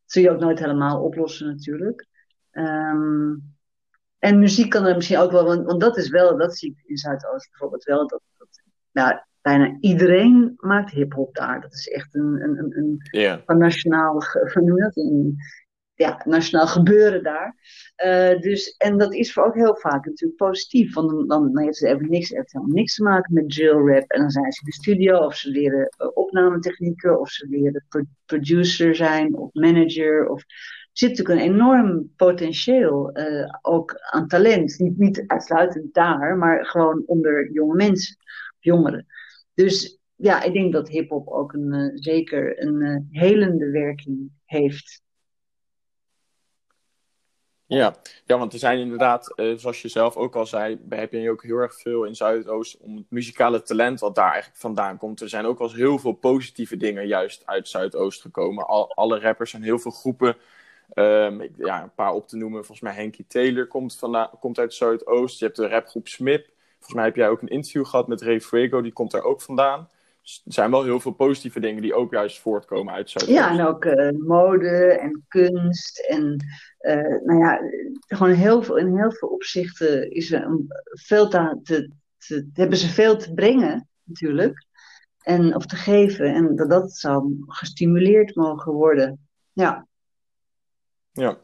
dat 0.00 0.12
zul 0.12 0.22
je 0.22 0.30
ook 0.30 0.40
nooit 0.40 0.58
helemaal 0.58 1.02
oplossen 1.02 1.46
natuurlijk. 1.46 2.06
Um, 2.52 3.54
en 4.18 4.38
muziek 4.38 4.70
kan 4.70 4.84
er 4.84 4.94
misschien 4.94 5.18
ook 5.18 5.30
wel, 5.30 5.44
want, 5.44 5.66
want 5.66 5.80
dat 5.80 5.96
is 5.96 6.08
wel, 6.08 6.36
dat 6.36 6.56
zie 6.56 6.70
ik 6.70 6.88
in 6.88 6.96
Zuidoost 6.96 7.50
bijvoorbeeld 7.50 7.84
wel, 7.84 8.06
dat, 8.06 8.22
dat 8.38 8.62
nou, 8.92 9.20
bijna 9.46 9.76
iedereen 9.80 10.54
maakt 10.56 10.90
hip-hop 10.90 11.34
daar. 11.34 11.60
Dat 11.60 11.72
is 11.74 11.88
echt 11.88 12.14
een, 12.14 12.42
een, 12.42 12.58
een, 12.58 12.76
een, 12.76 12.98
yeah. 13.10 13.40
een 13.46 13.58
nationaal? 13.58 14.22
Een, 14.52 15.36
ja, 15.94 16.22
nationaal 16.24 16.66
gebeuren 16.66 17.22
daar. 17.22 17.54
Uh, 18.06 18.40
dus, 18.40 18.76
en 18.76 18.98
dat 18.98 19.14
is 19.14 19.32
voor 19.32 19.44
ook 19.44 19.54
heel 19.54 19.76
vaak 19.76 20.06
natuurlijk 20.06 20.38
positief. 20.38 20.94
Want 20.94 21.10
dan, 21.10 21.26
dan, 21.28 21.52
dan 21.52 21.62
heeft 21.62 21.76
ze 21.76 21.88
even 21.88 22.10
niks, 22.10 22.28
heeft 22.28 22.52
helemaal 22.52 22.74
niks 22.74 22.94
te 22.94 23.02
maken 23.02 23.34
met 23.34 23.50
drill 23.50 23.94
rap. 23.94 24.10
En 24.10 24.20
dan 24.20 24.30
zijn 24.30 24.52
ze 24.52 24.60
in 24.60 24.66
de 24.66 24.72
studio 24.72 25.18
of 25.18 25.34
ze 25.34 25.50
leren 25.50 25.94
uh, 26.02 26.08
opnametechnieken 26.14 27.20
of 27.20 27.30
ze 27.30 27.46
leren 27.48 27.84
pro 27.88 28.02
producer 28.24 28.94
zijn 28.94 29.36
of 29.36 29.52
manager. 29.52 30.28
Of, 30.28 30.40
er 30.40 30.46
zit 30.92 31.08
natuurlijk 31.08 31.40
een 31.40 31.52
enorm 31.52 32.12
potentieel 32.16 33.18
uh, 33.18 33.48
ook 33.62 33.94
aan 34.10 34.28
talent. 34.28 34.78
Niet, 34.78 34.98
niet 34.98 35.24
uitsluitend 35.26 35.94
daar, 35.94 36.36
maar 36.36 36.66
gewoon 36.66 37.02
onder 37.06 37.52
jonge 37.52 37.74
mensen, 37.74 38.16
jongeren. 38.58 39.06
Dus 39.56 39.98
ja, 40.16 40.42
ik 40.42 40.52
denk 40.52 40.72
dat 40.72 40.88
hip-hop 40.88 41.28
ook 41.28 41.52
een, 41.52 41.74
uh, 41.74 41.90
zeker 41.94 42.62
een 42.62 42.80
uh, 42.80 43.20
helende 43.22 43.70
werking 43.70 44.30
heeft. 44.44 45.04
Ja. 47.68 47.96
ja, 48.24 48.38
want 48.38 48.52
er 48.52 48.58
zijn 48.58 48.78
inderdaad, 48.78 49.32
uh, 49.36 49.56
zoals 49.56 49.82
je 49.82 49.88
zelf 49.88 50.16
ook 50.16 50.36
al 50.36 50.46
zei, 50.46 50.78
heb 50.88 51.12
je 51.12 51.30
ook 51.30 51.42
heel 51.42 51.56
erg 51.56 51.80
veel 51.80 52.04
in 52.04 52.14
Zuidoost 52.14 52.76
om 52.76 52.96
het 52.96 53.10
muzikale 53.10 53.62
talent 53.62 54.00
wat 54.00 54.14
daar 54.14 54.30
eigenlijk 54.30 54.60
vandaan 54.60 54.96
komt. 54.98 55.20
Er 55.20 55.28
zijn 55.28 55.44
ook 55.44 55.58
wel 55.58 55.68
eens 55.68 55.76
heel 55.76 55.98
veel 55.98 56.12
positieve 56.12 56.76
dingen 56.76 57.06
juist 57.06 57.46
uit 57.46 57.68
Zuidoost 57.68 58.20
gekomen. 58.20 58.66
Al, 58.66 58.94
alle 58.94 59.20
rappers 59.20 59.54
en 59.54 59.62
heel 59.62 59.78
veel 59.78 59.90
groepen 59.90 60.36
Um, 60.94 61.42
ja, 61.56 61.82
een 61.82 61.94
paar 61.94 62.12
op 62.12 62.28
te 62.28 62.36
noemen. 62.36 62.58
Volgens 62.58 62.80
mij 62.80 62.94
Henky 62.94 63.24
Taylor 63.28 63.66
komt, 63.66 63.98
komt 64.40 64.58
uit 64.58 64.74
Zuidoost. 64.74 65.38
Je 65.38 65.44
hebt 65.44 65.56
de 65.56 65.68
rapgroep 65.68 66.08
Smip. 66.08 66.48
Volgens 66.86 67.04
mij 67.04 67.14
heb 67.14 67.24
jij 67.24 67.28
ook 67.28 67.42
een 67.42 67.56
interview 67.56 67.86
gehad 67.86 68.08
met 68.08 68.22
Ray 68.22 68.40
Fuego. 68.40 68.80
Die 68.80 68.92
komt 68.92 69.10
daar 69.10 69.22
ook 69.22 69.42
vandaan. 69.42 69.88
Dus 70.22 70.42
er 70.44 70.52
zijn 70.52 70.70
wel 70.70 70.84
heel 70.84 71.00
veel 71.00 71.12
positieve 71.12 71.60
dingen 71.60 71.82
die 71.82 71.94
ook 71.94 72.12
juist 72.12 72.40
voortkomen 72.40 72.94
uit 72.94 73.10
Zuidoost. 73.10 73.38
Ja, 73.38 73.50
en 73.50 73.66
ook 73.66 73.84
uh, 73.84 74.10
mode 74.10 74.98
en 75.00 75.24
kunst. 75.28 75.98
En 75.98 76.44
uh, 76.80 77.24
nou 77.24 77.38
ja, 77.38 77.60
gewoon 78.06 78.32
heel 78.32 78.62
veel, 78.62 78.76
in 78.76 78.96
heel 78.96 79.12
veel 79.12 79.28
opzichten 79.28 80.10
is 80.10 80.32
er 80.32 80.44
een, 80.44 80.66
veel 80.90 81.28
te, 81.28 81.60
te, 81.62 81.90
te, 82.18 82.48
hebben 82.52 82.78
ze 82.78 82.88
veel 82.88 83.16
te 83.16 83.34
brengen, 83.34 83.88
natuurlijk. 84.02 84.66
En, 85.22 85.54
of 85.54 85.66
te 85.66 85.76
geven. 85.76 86.34
En 86.34 86.56
dat, 86.56 86.70
dat 86.70 86.96
zou 86.96 87.36
gestimuleerd 87.46 88.34
mogen 88.34 88.72
worden. 88.72 89.28
Ja. 89.52 89.86
Ja. 91.12 91.38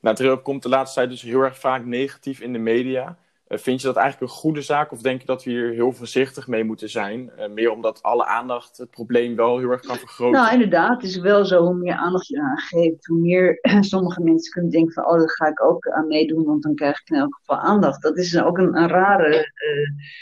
Nou, 0.00 0.36
komt 0.36 0.62
de 0.62 0.68
laatste 0.68 0.98
tijd 0.98 1.10
dus 1.10 1.22
heel 1.22 1.40
erg 1.40 1.58
vaak 1.58 1.84
negatief 1.84 2.40
in 2.40 2.52
de 2.52 2.58
media. 2.58 3.18
Uh, 3.54 3.60
vind 3.60 3.80
je 3.80 3.86
dat 3.86 3.96
eigenlijk 3.96 4.32
een 4.32 4.38
goede 4.38 4.62
zaak 4.62 4.92
of 4.92 5.00
denk 5.00 5.20
je 5.20 5.26
dat 5.26 5.44
we 5.44 5.50
hier 5.50 5.72
heel 5.72 5.92
voorzichtig 5.92 6.46
mee 6.46 6.64
moeten 6.64 6.90
zijn? 6.90 7.30
Uh, 7.38 7.48
meer 7.48 7.70
omdat 7.70 8.02
alle 8.02 8.24
aandacht 8.26 8.76
het 8.76 8.90
probleem 8.90 9.36
wel 9.36 9.58
heel 9.58 9.70
erg 9.70 9.80
kan 9.80 9.96
vergroten. 9.96 10.40
Nou, 10.40 10.52
inderdaad. 10.52 11.02
Het 11.02 11.10
is 11.10 11.16
wel 11.16 11.44
zo, 11.44 11.62
hoe 11.62 11.74
meer 11.74 11.94
aandacht 11.94 12.26
je 12.26 12.40
aan 12.40 12.58
geeft, 12.58 13.06
hoe 13.06 13.20
meer 13.20 13.58
sommige 13.80 14.22
mensen 14.22 14.52
kunnen 14.52 14.70
denken 14.70 14.92
van, 14.92 15.06
oh, 15.06 15.18
daar 15.18 15.30
ga 15.30 15.46
ik 15.46 15.62
ook 15.62 15.88
aan 15.88 16.06
meedoen, 16.06 16.44
want 16.44 16.62
dan 16.62 16.74
krijg 16.74 17.00
ik 17.00 17.10
in 17.10 17.16
elk 17.16 17.34
geval 17.34 17.58
aandacht. 17.58 18.02
Dat 18.02 18.16
is 18.16 18.42
ook 18.42 18.58
een, 18.58 18.76
een 18.76 18.88
rare 18.88 19.36
uh, 19.36 20.12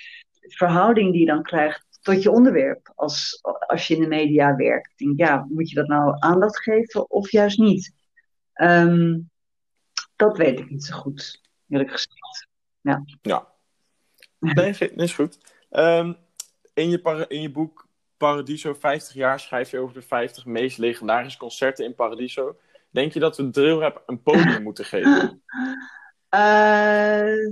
verhouding 0.41 1.13
die 1.13 1.21
je 1.21 1.27
dan 1.27 1.43
krijgt 1.43 1.87
tot 2.01 2.23
je 2.23 2.31
onderwerp 2.31 2.93
als, 2.95 3.39
als 3.67 3.89
je 3.89 3.95
in 3.95 4.01
de 4.01 4.07
media 4.07 4.57
werkt. 4.57 4.93
Denk, 4.99 5.19
ja, 5.19 5.47
moet 5.49 5.69
je 5.69 5.75
dat 5.75 5.87
nou 5.87 6.17
aandacht 6.19 6.63
geven 6.63 7.11
of 7.11 7.31
juist 7.31 7.59
niet? 7.59 7.93
Um, 8.55 9.31
dat 10.17 10.37
weet 10.37 10.59
ik 10.59 10.71
niet 10.71 10.85
zo 10.85 10.97
goed, 10.97 11.41
eerlijk 11.69 11.91
gezegd. 11.91 12.51
Ja. 12.83 13.05
ja. 13.23 13.51
Nee, 14.55 14.75
is 14.95 15.15
goed. 15.15 15.39
Um, 15.71 16.17
in 16.75 16.91
je, 16.91 17.25
in 17.29 17.41
je 17.41 17.51
boek 17.51 17.89
Paradiso 18.17 18.75
50 18.75 19.15
jaar 19.15 19.41
schrijf 19.41 19.71
je 19.71 19.79
over 19.79 19.95
de 19.95 20.03
50 20.03 20.45
meest 20.45 20.79
legendarische 20.79 21.39
concerten 21.39 21.85
in 21.85 21.95
Paradiso. 21.95 22.57
Denk 22.91 23.13
je 23.13 23.21
dat 23.21 23.37
we 23.37 23.51
drillrap 23.51 24.03
een 24.07 24.23
podium 24.23 24.63
moeten 24.69 24.85
geven? 24.85 25.43
Eh, 26.29 27.51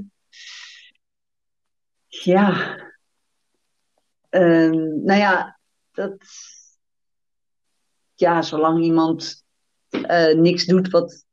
ja. 2.08 2.78
Ehm, 4.28 5.04
nou 5.04 5.18
ja, 5.18 5.58
dat. 5.92 6.16
Ja, 8.14 8.42
zolang 8.42 8.82
iemand 8.82 9.44
eh, 9.88 10.34
niks 10.34 10.64
doet 10.64 10.90
wat 10.90 11.24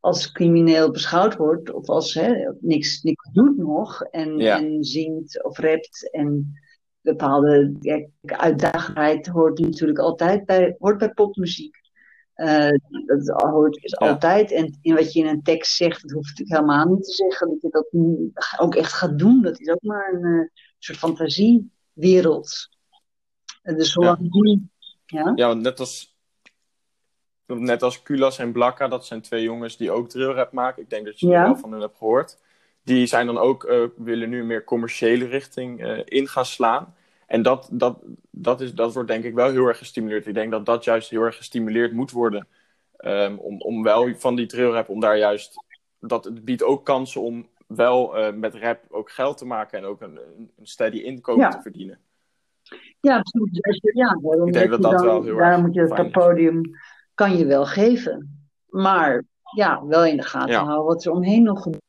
als 0.00 0.32
crimineel 0.32 0.90
beschouwd 0.90 1.36
wordt, 1.36 1.72
of 1.72 1.88
als 1.88 2.14
hè, 2.14 2.52
niks, 2.60 3.02
niks 3.02 3.30
doet 3.32 3.56
nog, 3.56 4.02
en, 4.02 4.38
Ja. 4.38 4.58
en 4.58 4.84
zingt 4.84 5.44
of 5.44 5.58
rapt 5.58 6.10
en 6.10 6.58
bepaalde 7.00 7.76
ja, 7.80 8.06
uitdagendheid 8.22 9.26
hoort 9.26 9.58
natuurlijk 9.58 9.98
altijd 9.98 10.44
bij, 10.44 10.76
hoort 10.78 10.98
bij 10.98 11.12
popmuziek. 11.12 11.78
Eh, 12.34 12.68
dat 13.06 13.28
hoort 13.42 13.84
is 13.84 13.96
Ja. 13.98 14.08
altijd. 14.08 14.52
En 14.52 14.78
in 14.82 14.94
wat 14.94 15.12
je 15.12 15.20
in 15.20 15.26
een 15.26 15.42
tekst 15.42 15.76
zegt, 15.76 16.02
dat 16.02 16.10
hoeft 16.10 16.28
natuurlijk 16.28 16.60
helemaal 16.60 16.94
niet 16.94 17.04
te 17.04 17.12
zeggen 17.12 17.48
dat 17.48 17.60
je 17.60 17.68
dat 17.70 17.88
ook 18.60 18.74
echt 18.74 18.92
gaat 18.92 19.18
doen. 19.18 19.42
Dat 19.42 19.60
is 19.60 19.68
ook 19.68 19.82
maar 19.82 20.12
een 20.12 20.40
eh, 20.40 20.48
soort 20.78 20.98
fantasiewereld. 20.98 22.68
En 23.62 23.76
dus 23.76 23.92
zolang 23.92 24.32
die. 24.32 24.70
Ja? 25.06 25.32
Ja, 25.34 25.46
want 25.46 25.60
net 25.60 25.80
als, 25.80 26.18
net 27.58 27.82
als 27.82 28.02
Kulas 28.02 28.38
en 28.38 28.52
Blakka, 28.52 28.88
dat 28.88 29.06
zijn 29.06 29.20
twee 29.20 29.42
jongens 29.42 29.76
die 29.76 29.90
ook 29.90 30.08
drillrap 30.08 30.52
maken. 30.52 30.82
Ik 30.82 30.90
denk 30.90 31.04
dat 31.04 31.20
je 31.20 31.26
Ja. 31.26 31.40
er 31.40 31.44
wel 31.44 31.56
van 31.56 31.72
hun 31.72 31.80
hebt 31.80 31.96
gehoord. 31.96 32.38
Die 32.84 33.06
zijn 33.06 33.26
dan 33.26 33.38
ook, 33.38 33.64
eh, 33.64 33.82
willen 33.96 34.28
nu 34.28 34.40
een 34.40 34.46
meer 34.46 34.64
commerciële 34.64 35.26
richting 35.26 35.82
eh, 35.84 36.00
in 36.04 36.28
gaan 36.28 36.44
slaan. 36.44 36.94
En 37.26 37.42
dat, 37.42 37.68
dat, 37.72 37.98
dat, 38.30 38.60
is, 38.60 38.74
dat 38.74 38.94
wordt 38.94 39.08
denk 39.08 39.24
ik 39.24 39.34
wel 39.34 39.50
heel 39.50 39.66
erg 39.66 39.78
gestimuleerd. 39.78 40.26
Ik 40.26 40.34
denk 40.34 40.50
dat 40.50 40.66
dat 40.66 40.84
juist 40.84 41.10
heel 41.10 41.22
erg 41.22 41.36
gestimuleerd 41.36 41.92
moet 41.92 42.10
worden. 42.10 42.46
Ehm, 42.96 43.34
om, 43.36 43.60
om 43.60 43.82
wel 43.82 44.14
van 44.16 44.34
die 44.36 44.46
drillrap, 44.46 44.88
om 44.88 45.00
daar 45.00 45.18
juist... 45.18 45.64
Dat 46.00 46.24
het 46.24 46.44
biedt 46.44 46.62
ook 46.62 46.84
kansen 46.84 47.20
om 47.20 47.48
wel 47.66 48.16
eh, 48.16 48.32
met 48.32 48.54
rap 48.54 48.80
ook 48.90 49.10
geld 49.10 49.38
te 49.38 49.46
maken. 49.46 49.78
En 49.78 49.84
ook 49.84 50.00
een, 50.00 50.18
een 50.38 50.50
steady 50.62 50.96
inkomen 50.96 51.42
Ja. 51.42 51.48
te 51.50 51.60
verdienen. 51.62 51.98
Ja, 53.00 53.22
je- 53.22 53.90
ja, 53.94 54.10
Ik 54.46 54.52
denk 54.52 54.70
moet 54.70 54.82
dat 54.82 54.90
je 54.90 54.96
dat 54.96 55.02
wel 55.02 55.22
heel 55.22 55.38
erg 55.38 55.60
moet 55.60 55.74
je 55.74 55.86
dat 55.86 55.98
is. 56.06 56.10
podium 56.10 56.60
kan 57.20 57.36
je 57.36 57.46
wel 57.46 57.66
geven. 57.66 58.46
Maar 58.68 59.24
ja, 59.54 59.86
wel 59.86 60.04
in 60.04 60.16
de 60.16 60.22
gaten 60.22 60.50
Ja. 60.50 60.64
houden 60.64 60.84
wat 60.86 61.04
er 61.04 61.12
omheen 61.12 61.42
nog 61.42 61.62
gebeurt. 61.62 61.82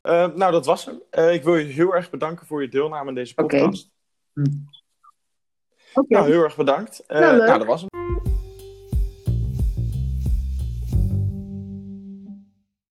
Eh, 0.00 0.26
nou, 0.34 0.52
dat 0.52 0.66
was 0.66 0.84
hem. 0.84 1.00
Eh, 1.10 1.32
ik 1.34 1.42
wil 1.44 1.56
je 1.56 1.64
heel 1.64 1.94
erg 1.94 2.10
bedanken 2.10 2.46
voor 2.46 2.62
je 2.62 2.68
deelname 2.68 3.08
aan 3.08 3.14
deze 3.14 3.32
Oké. 3.36 3.58
podcast. 3.58 3.90
Oké, 5.94 6.14
Nou, 6.14 6.26
heel 6.30 6.42
erg 6.42 6.56
bedankt. 6.56 7.04
Nou, 7.06 7.36
leuk. 7.36 7.46
nou, 7.46 7.58
dat 7.58 7.66
was 7.66 7.80
hem. 7.80 8.05